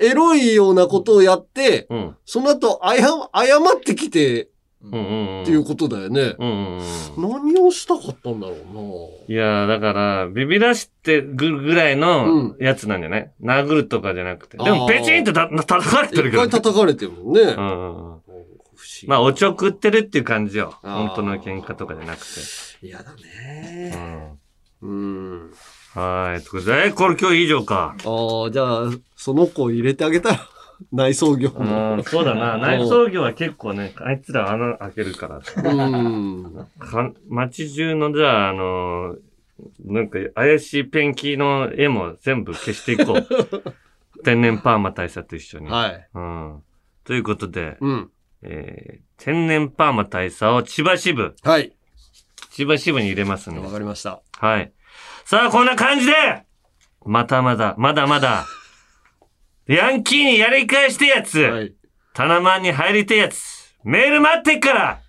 [0.00, 2.16] エロいようなことをやって、うん。
[2.24, 4.48] その後、あや、謝ってきて
[4.82, 5.42] うんうんうん。
[5.42, 6.36] っていうことだよね。
[6.38, 7.52] うんうんうん。
[7.54, 14.56] 何をしたかったんだろういやーだから、ビビらしてぐぐらいのうやつなんじゃない、殴るとかじゃなくて。
[14.56, 16.22] でも、ペチンとた叩かれてな。
[16.22, 17.40] るけど、一回叩かれてるもんね。
[17.40, 18.17] うんうんうん。
[19.06, 20.74] まあ、おちょくってるっていう感じよ。
[20.82, 22.40] 本当の喧嘩とかじゃなくて。
[22.86, 23.90] 嫌だうね。
[23.90, 24.38] ん。
[24.82, 24.92] う
[25.46, 25.50] ん。
[25.94, 26.42] はーい。
[26.44, 27.94] ということで、えこれ今日以上か。
[28.04, 30.40] ああ、じゃあ、その子を入れてあげたら、
[30.92, 31.96] 内装業うの。
[31.96, 32.56] ん、そうだな。
[32.58, 35.40] 内装業は結構ね、あいつら穴開けるから。
[35.72, 36.66] うん。
[36.78, 39.18] か街中の、じゃあ、あのー
[39.84, 43.26] なんか怪しいペンキの絵も全部消していこう。
[44.22, 45.68] 天然パーマ大佐と一緒に。
[45.68, 46.08] はい。
[46.14, 46.62] うん。
[47.02, 48.10] ということで、うん。
[48.42, 51.72] えー、天然パーマ大佐を千葉支部、はい。
[52.50, 53.70] 千葉支部に入れますねわ。
[53.70, 54.20] かりました。
[54.38, 54.72] はい。
[55.24, 56.12] さあ、こんな感じで、
[57.04, 58.46] またまだ、まだまだ、
[59.66, 61.74] ヤンキーにやり返してやつ、はい。
[62.14, 65.00] タナマンに入りてえやつ、メール待ってっから、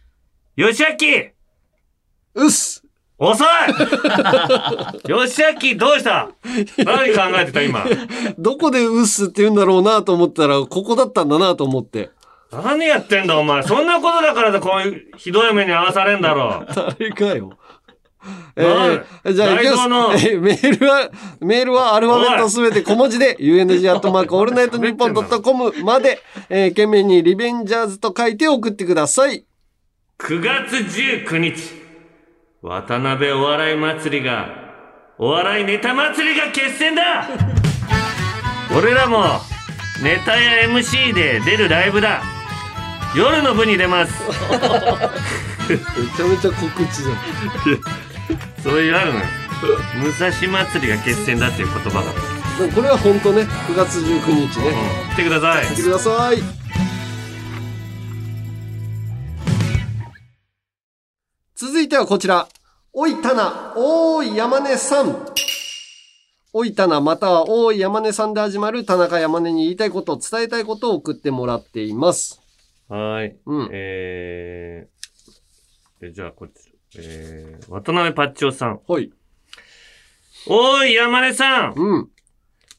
[0.56, 1.08] よしあき
[2.36, 2.84] うっす
[3.18, 3.48] 遅い
[5.10, 6.30] よしあきどうした？
[6.78, 7.86] 何考えてた今？
[8.38, 12.12] どこでうっすって言うんだろうなと思ったら、ここだったんだなと思って。
[12.52, 13.62] 何やってんだお前。
[13.64, 16.66] そんなことだからだ、こういうひどい目に遭わされんだろ。
[16.74, 17.58] 誰かよ。
[18.56, 29.46] えー、じゃあ、大道のいきますえーメールは、メールはアルファベットすべて小文字で、UNG アットマークオールナイトニッポンドットコムまで、えー、件名にリベンジャーズと書いて送ってください。
[30.20, 31.56] 9月19日、
[32.62, 34.50] 渡辺お笑い祭りが、
[35.18, 37.30] お笑いネタ祭りが決戦だ
[38.78, 39.24] 俺らも、
[40.04, 42.39] ネタや MC で出るライブだ
[43.16, 44.14] 夜の部に出ます
[45.70, 47.18] めちゃめちゃ告知じゃん。
[48.64, 49.26] そういうあるのよ。
[50.04, 52.12] 武蔵祭りが決戦だっていう言葉が。
[52.74, 54.70] これは本当ね、9月19日ね。
[55.10, 55.14] うん。
[55.14, 55.76] 来てください来。
[55.76, 56.38] てください。
[61.56, 62.48] 続いてはこちら。
[62.94, 65.26] おいたな、おーい山根さん。
[66.52, 72.42] おいたな、またはおーい山根さんで始まる田中山根に言いたいこと、伝えたいことを送ってもらっています。
[72.90, 73.36] はーい。
[73.46, 76.74] うんえー、でじゃあこっち。
[76.98, 78.80] えー、渡辺パッチョさん。
[78.84, 79.14] ほい。
[80.48, 82.10] おーい、山根さんうん、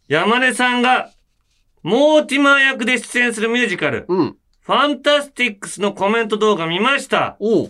[0.08, 1.10] 山根さんが、
[1.82, 4.36] モーティマー役で出演するミュージカル、うん。
[4.60, 7.36] ファンタスティックスのコメント動画見ました。
[7.38, 7.68] おう。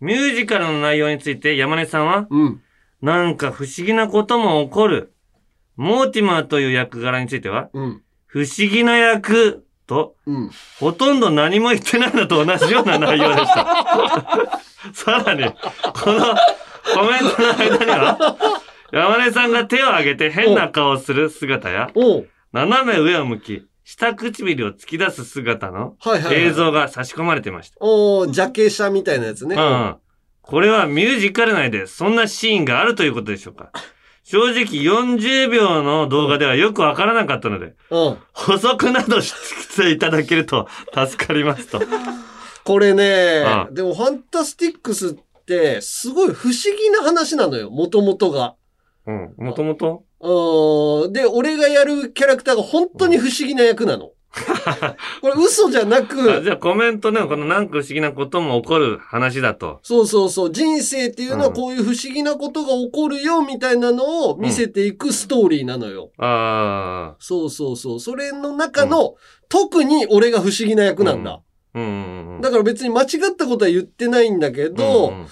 [0.00, 2.62] ミュージカルの内容について山根さんは、うん。
[3.00, 5.14] なんか不思議なことも起こる。
[5.76, 8.02] モーティマーという役柄については、うん。
[8.26, 10.50] 不思議な役と、うん。
[10.78, 14.60] ほとんど何も言ってないのと同じような内容でした。
[14.94, 16.36] さらに、この
[16.94, 18.36] コメントの間には、
[18.92, 21.90] 山根さんが手を挙げて変な顔をする姿や。
[22.52, 26.44] 斜め上を向き、下唇を突き出す姿のはいはい、はい。
[26.44, 26.50] 映。
[26.52, 27.76] 像が差し込まれていました。
[27.80, 29.56] おー、ジャケ写みたいなやつね。
[29.56, 29.96] うん。
[30.42, 33.70] これはミュージカル内でそんなシーンがあるということでしょうか
[34.30, 38.18] 正直40秒の動画ではよくわからなかったので、うん。
[38.34, 39.32] 補足などし
[39.74, 41.80] ていただけると助かりますと。
[42.62, 48.54] これねあ、でもファンタスティックスって、すごい不思議な話なのよ、もともとが。
[49.06, 49.34] うん。
[49.38, 51.12] もともとうん。
[51.14, 54.10] で、俺がやるキャラクターが本当に不思議な役なの。
[55.20, 59.80] これ嘘じゃなあく、じゃあコメントね、このなんか不思議なことも起こる話だと。
[59.82, 66.10] そうそうそう、人生っていうのはうんこういう不思議なことが起こるよ、みたいなのを見せていくストーリーなのよ。
[66.18, 67.16] ああ。
[67.18, 68.00] そうそうそう。
[68.00, 69.14] それの中の、
[69.48, 71.40] 特に俺が不思議な役なんだ。
[71.74, 72.40] うんうんうん。
[72.40, 75.26] だから別に間違ったことは言ってないんだけど、うんうん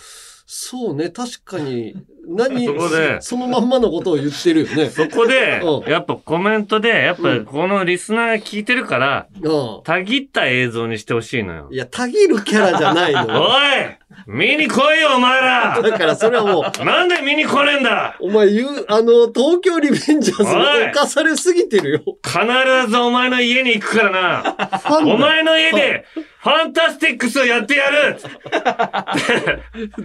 [0.48, 1.96] そうね、確かに、
[2.28, 4.90] 何、そこでそのまんまのことを言ってるよね。
[4.90, 9.82] そこでう、んやっぱコメントで、やっぱこのリスナーが聞いてるから、うん。
[9.84, 11.76] たぎった映像にしてほしいのよい。
[11.76, 13.42] や、たぎるキャラじゃないのよ。
[13.48, 22.00] おい見に来いよ、お前ら だからそれはもう、なんで見に来ねえんだお前言う、あの、東京リベンジャーズにおい侵されすぎてるよ。
[22.24, 24.42] 必ずお前の家に行くからな。
[24.78, 26.04] ファンだお前の家で、
[26.46, 28.16] ファンタスティックスをやってやる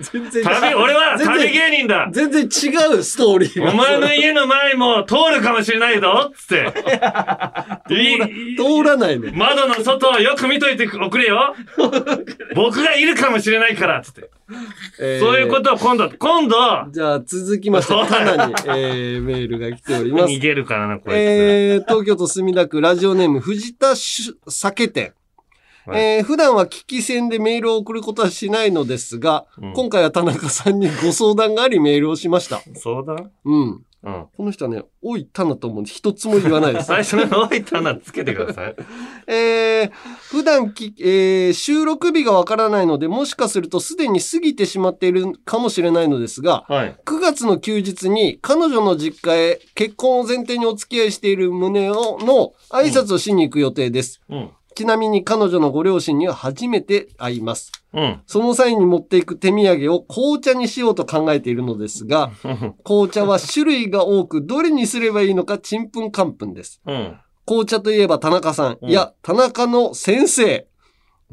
[0.02, 3.72] 全然旅、俺は旅芸人だ全然違うストーリーが。
[3.72, 6.74] お前の家の前も通るかもしれないぞつって。
[7.94, 9.32] いい通らないね。
[9.36, 11.56] 窓の外をよく見といておくれよ
[12.56, 14.30] 僕がいるかもしれないからつって。
[15.00, 16.56] えーそういうことを今度、今度、
[16.92, 20.40] じゃあ続きまして、タナに、えー、メールが来ております逃。
[20.40, 21.16] げるからな、こいつ。
[21.16, 25.14] えー、東京都墨田区ラジオネーム藤田し酒店。
[25.86, 32.62] はいえー普段は聞き戦でメールを送ることはしないのですが、うん今回は田中さんにご相談がありメールをしました。
[32.76, 33.32] 相談？
[33.46, 33.86] うん。
[34.04, 34.28] うん。
[34.36, 36.88] この人はね、おい、タナと思うんで一つも言わないです。
[36.88, 38.76] 最初の置いたなつけてください。
[39.28, 39.92] えー
[40.30, 46.96] 普段き、えー収録日がわからないので、もしかするとすでに過ぎてしまっているかもしれないのですが、はい。
[47.06, 54.20] 9月の休日に彼女の実家へ結婚を前提にお付き合いしている旨をの挨拶をしに行く予定です。
[54.30, 54.50] うん。
[54.82, 57.72] ちなみに彼女のご両親には初めて会います。
[57.94, 58.22] うん。
[58.26, 62.32] その際に持っていく手土産を紅茶にしようと考えているのですが、
[62.84, 66.82] 紅茶は種類が多くどれにすればいいのかちんぷんかんぷんです。
[66.88, 67.18] うん。
[67.46, 70.66] 紅茶といえば田中さん、うんいや、田中の先生。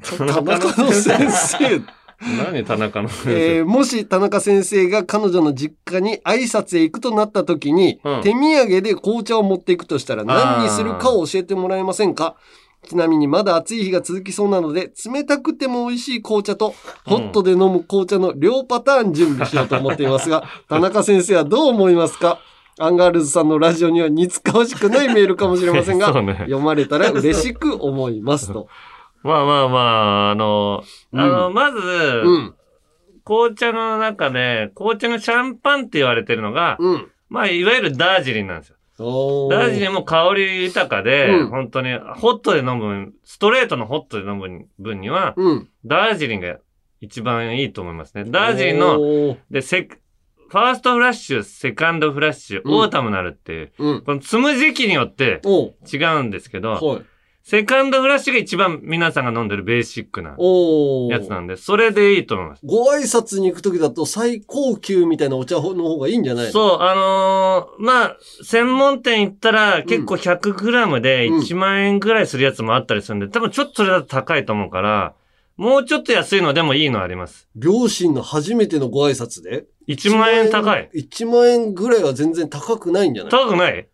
[0.03, 1.83] 田中の先生。
[2.53, 3.57] 何田中の先生？
[3.59, 12.35] えーもし田中先生が彼女の実家に挨拶へ行くとなった時に、うん手土産で紅茶を持っていくとしたら何にするかを教えてもらえませんか？
[12.87, 16.75] ちなみにまだ暑い日が続きそうなので、冷たくても美味しい紅茶と、
[17.05, 22.39] ホットで飲む紅茶の両パターン準備しようと思っていますが、田中先生はどう思いますか？
[22.81, 28.69] アンガールズさんのラジオには似つかわしくないメールかもしれませんが、 ね読まれたら嬉しく思いますと。
[29.25, 32.55] まあまあまあ、あの、あの、まず、うん。
[33.25, 37.09] 紅茶の中で、紅茶のシャンパンって言われてるのが、うん。
[37.29, 38.77] まあ、いわゆるダージリンなんですよ。
[38.99, 45.69] ダージリンも香り豊かで、うん本当に、ホットで飲む、ストレートのホットで飲む分には、うん。
[45.85, 46.59] ダージリンが
[47.01, 48.25] 一番いいと思いますね。
[48.25, 49.89] ダージリンの、で、セ
[50.49, 54.03] ファーストフラッシュ、セカンドフラッシュ、うんオータムナルっていう、うん。
[54.03, 55.41] この摘む時期によって
[55.93, 57.03] 違うんですけど、はい。
[57.51, 61.11] セカンドフラッシュが一番皆さんが飲んでるベーシックなおー。
[61.13, 62.61] やつなんで、それでいいと思います。
[62.63, 66.53] ご挨拶に行くときだと最高級みたいなお茶の方がいいんじゃないの？
[66.53, 71.39] そう、あのーまあ、専門店行ったら結構 100g でうん。
[71.39, 75.15] 1万円ぐらいするやつもあったりするんで、多分ちょっとそれだと高いと思うから、
[75.57, 77.49] もうちょっと安いのでもいいのあります。
[77.57, 80.91] 両親の初めてのご挨拶で？1万円高い。
[80.95, 83.31] 1万円ぐらいは全然高くないんじゃない？
[83.31, 83.89] 高くない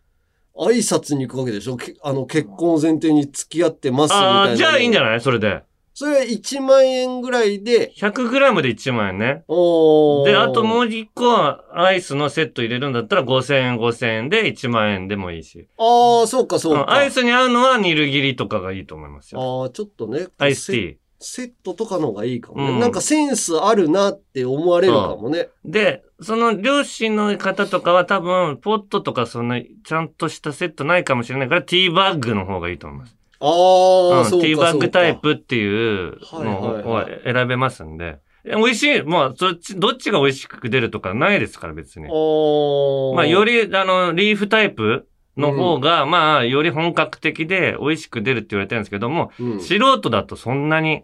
[0.57, 1.77] 挨拶に行くわけでしょ？
[1.77, 4.29] けあの、結婚を前提に付き合ってますみたいな。
[4.29, 5.21] ああ、じゃあいいんじゃない？
[5.21, 5.63] それで。
[5.97, 9.45] それは1万円ぐらいで、100g で1万円ね。
[9.47, 11.33] おーで、あともう一個
[11.73, 15.69] アイスのセット入れるんだったら5000円5000円で1万円でもいいし。
[15.77, 16.81] ああ、そうかそうか。
[16.81, 19.61] うんアイスに合うのはニルギリとかがいいと思いますよ。
[19.63, 20.27] ああ、ちょっとね。
[20.37, 20.95] アイスティー。
[21.25, 22.69] セットとかの方がいいかもね。
[22.69, 25.49] うんなんかセンスあるなって思われるかもね。
[25.63, 33.17] で、その両親の方とかは多分、ポットとかそんなちゃんとしたセットないかもしれないから、ティーバッグの方がいいと思います。
[33.39, 34.45] ああ、うんそうか。
[34.45, 35.15] ティーバッグタイ。
[35.17, 38.19] プっていうのをはい選べますんで。
[38.45, 39.01] 美味しい。
[39.01, 42.03] まあ、そっち、どっちが美味しく出るとかないですから、別に。
[42.03, 45.07] まあ、より、あの、リーフタイプ
[45.37, 51.03] の方が、まあ、より本格的で美味しく出るって言われてるんですけども、うん素人だとそんなに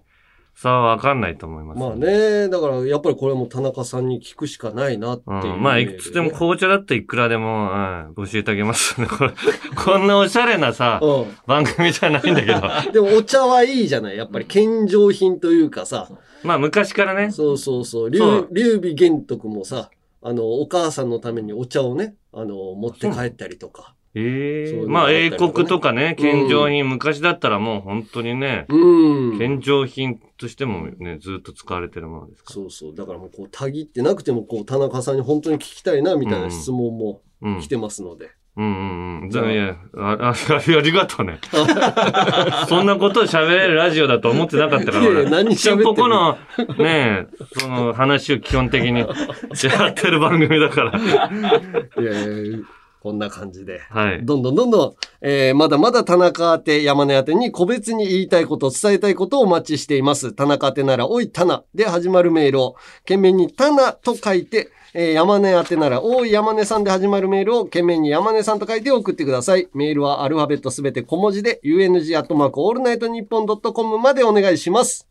[0.61, 1.79] 差はわかんないと思います。
[1.79, 7.71] まあね、だからやっぱりこれも田中さんに聞くしかないなってういう、ん、まあ、いくつでも紅茶だったらいくらでも、
[8.15, 9.07] うん、教えてあげますね。
[9.09, 9.33] これ
[9.75, 12.59] こんなおしゃれなさ、う番組じゃないんだけど。
[12.59, 12.61] ん。
[12.93, 16.07] でもお茶はいいじゃないやっぱり献上品というかさ。
[16.43, 17.31] まあ、昔からね。
[17.31, 18.15] そうそうそう。
[18.15, 19.89] そう劉備玄徳もさ、
[20.21, 23.95] あの、お母さんのためにお茶をね、あの、持って帰ったりとか。
[24.13, 29.37] ええそういうのまあ、英国とかね、献上品、昔だったらもう本当にね、うん。
[29.37, 32.53] 献上品としてもね、ずっと使われてるものですから。
[32.55, 32.95] そうそう。
[32.95, 37.67] だからもうこう、たぎってなくても、こう、田中さんに本当に聞きたいな、みたいな質問もうん来。
[37.67, 38.31] てますので。
[38.57, 39.29] うんうんうん。
[39.29, 40.33] じゃあ、いや、あ、
[40.83, 41.39] りがとうね。
[42.67, 45.29] そんなことを喋れるラジオだと思ってなかったから、いやいや俺。
[45.29, 46.37] 何喋ってるここの、
[46.77, 50.99] ねえ、その話を基本的にやってる番組だから。
[50.99, 52.57] いやいや
[53.01, 53.79] こんな感じで。
[53.89, 54.23] はい。
[54.23, 60.33] どんどんどんどん、えーまだまだ田中宛て、山根宛てに個別に言いたいこと、伝えたいことをお待ちしています。
[60.33, 69.67] 田中宛てなら、おい、タナで始まるメールを、件名にタナと書いて、えー山根宛てなら、おい、山根さんで始まるメールを、懸命に山根さんと書いて送ってください。
[69.73, 75.07] メールはアルファベットすべて小文字で、UNG アットマークオールナイトニッポンドットコムまでお願いします。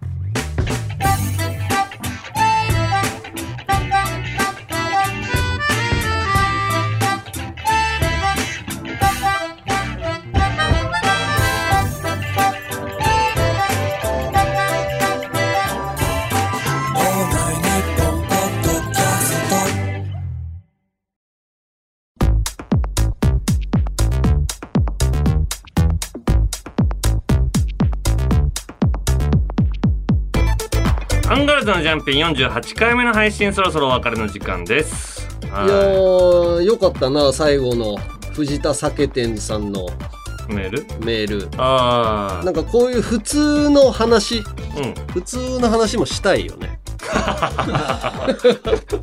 [31.91, 35.29] ャンピン48回目の配信そろそろお別れの時間です。
[35.51, 37.97] はいやー、よかったな、最後の
[38.33, 40.55] 藤田酒店さんのい。
[40.55, 40.87] メール？
[41.05, 41.49] メール。
[41.59, 44.43] あなんかこういう普通の話、
[44.77, 44.79] あ。
[44.79, 44.95] うん。
[45.13, 46.80] 普通の話もしたいよね。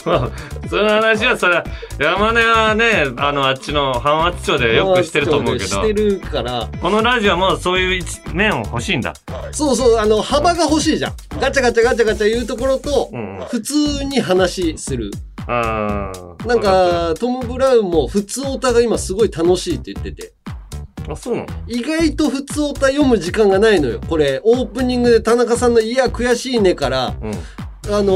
[0.05, 0.31] まあ、
[0.69, 1.65] その話はそれは、
[1.99, 9.13] 山根はね、あの、あっちの浜松町でよくしてると思うけどし、てるから、このラジオはもうそういう一面を欲しいんだ。
[9.51, 11.13] そうそう、あの、幅が欲しいじゃん。
[11.39, 13.39] ガチャガチャガチャガチャ言うところと、うん。
[13.49, 15.11] 普通に話する。
[15.47, 16.47] ああ。
[16.47, 20.33] なんか、トム・ブラウンも普通オタが今すごい楽しいって言ってて。
[21.09, 21.47] あ、そうなの？
[21.67, 24.01] 意外と普通オタ読む時間がないのよ。
[24.09, 27.31] これ、オープニングで田中さんのいや悔しいねから、うん。
[27.89, 28.13] あの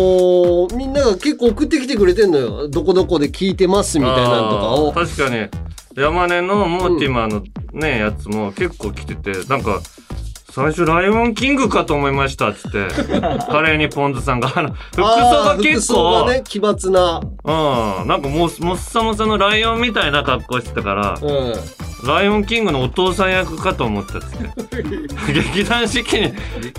[0.68, 2.68] ーみんなが結構送ってきてくれてんのよ。
[2.68, 4.90] どこどこで聞いてますみたいなのとかを。
[4.90, 5.50] あー確かに
[5.96, 7.44] 山根のモーティマーの
[7.74, 9.82] ね、やつも結構来ててなんか
[10.52, 12.88] 最初ライオンキングかと思いましたっつって
[13.50, 17.22] カレーにポン酢さんがあの服装が結服装構、がね、奇抜な。
[17.44, 21.54] うんなんかもうもっさもさのライオンみたいな格好してたからうん。
[22.06, 24.84] ライオンキングのお父さん役かと思ったっつって
[25.34, 26.34] 劇団四季に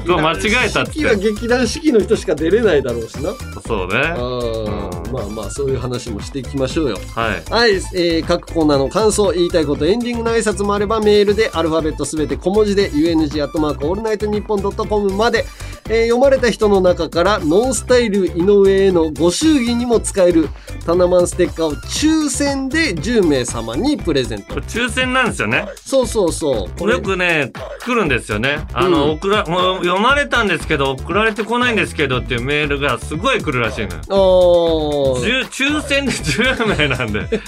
[0.06, 3.32] と間違えたっって劇団四季の人しか出れないだろうしな。
[3.66, 5.12] そうねうん。
[5.12, 6.98] まあまあ、そういう話もしていきましょうよ。
[7.14, 15.44] はいはい、えー各コーナーの感想、言いたいこと、エンディングの挨拶もあればメールでアルファベットすべて小文字で UNG アットマークオールナイトニッポンドットコムまで、
[15.88, 20.48] えー読まれた人の中からノンスタイル井上へのご祝儀にも使える
[20.86, 24.56] タナマンステッカーを抽選で10名様にプレゼント。
[24.62, 25.66] 抽選なんですよね。
[25.76, 26.78] そうそうそう。
[26.78, 26.94] これ。
[26.94, 27.52] よくね
[27.84, 28.66] 来るんですよね。
[28.72, 29.10] あの、うん。
[29.12, 34.00] 送らもう読まれたんですけど送られてこないんですけどっていうメールがすごい来るらしいのよ。
[34.08, 35.42] あー。
[35.44, 37.28] 10抽選で10名なんで。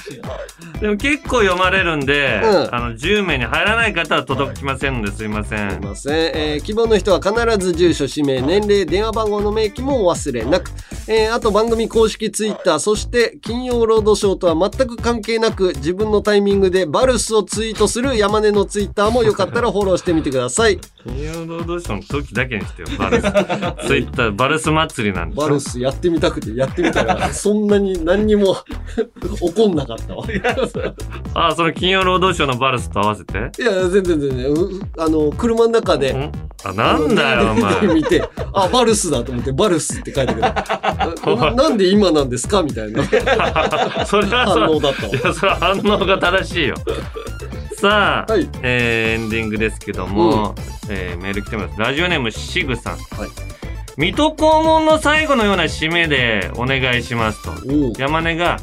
[0.81, 2.75] でも結構読まれるんで、うん。
[2.75, 5.71] あの10名に入らない方は届きませんのですいません。
[5.71, 10.71] すいません、えー希望の人は必ず住所氏名年齢電話番号の明記もお忘れなく、
[11.09, 20.79] えーあと番組公式ツイッターそして金曜ロードショーとは全く関係なく自分のタイミングでバルスをツイートする山根のツイッターもよかったらフォローしてみてください。
[21.05, 23.23] 金曜ロードショーの時だけにしてよバルス。
[23.87, 25.43] ツイッターバルス祭りなんでしょ？
[25.43, 28.57] バルスやってみたくてやってみたら そんなに何にも
[29.41, 30.25] 怒んなかったわ。
[31.35, 33.51] ああその金曜ロードショーのバルスと合わせて？
[33.61, 34.51] いや全然全然。
[34.53, 36.33] うあの車の中でん？
[36.65, 37.87] あなんだよお前。
[37.95, 41.17] 見て、あ、バルスだと思って、バルスって書いてくれた。
[41.37, 43.03] ななんで今なんですかみたいな。
[44.07, 45.09] それは反応さだったわ。
[45.09, 46.75] いやそれは反応が正しいよ。
[47.81, 48.49] さあ、はい。
[48.63, 50.55] えーエンディングですけども、
[50.89, 51.75] えーメール来てます。
[51.79, 52.99] ラジオネームシグさん、
[53.97, 57.53] 水戸黄門の最後のような締めでお願いしますと。
[57.99, 58.59] 山根が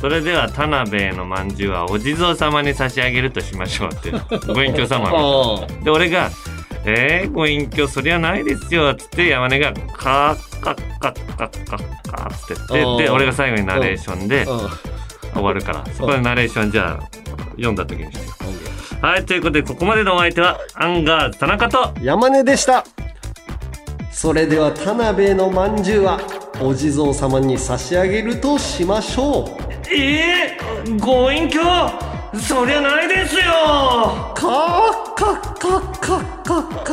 [0.00, 4.10] それでは田辺のまんじゅうはお地蔵様に差し上げるとしましょうって
[4.52, 6.28] ご隠居様で俺が
[6.84, 14.80] 「えー、ご隠居そりゃないですよ」っつって山根が「カッカッカッカッカッカッ」っつってで俺が最後にナレーションであ
[15.34, 15.84] 終わるから。
[15.94, 17.08] そこでナレーションじゃあ
[17.52, 18.26] 読んだ時にして。
[18.26, 18.32] よ
[19.00, 22.84] はいということでここまでのお相手はアンガー田中と山根でした
[24.12, 26.20] それでは田辺のまんじゅうは
[26.60, 29.48] お地蔵様に差し上げるとしましょう。
[29.92, 31.58] えー、ご隠居？
[32.38, 33.42] そりゃないですよ。
[34.34, 36.92] カッカッカッカッカッカ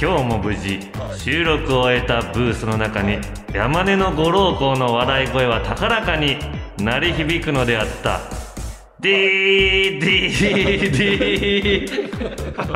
[0.00, 0.80] 今日も無事
[1.16, 3.18] 収録を終えたブースの中に
[3.54, 6.38] 山根の五郎校の笑い声は高らかに
[6.78, 8.20] 鳴り響くのであった。
[9.00, 12.72] ディーディーディー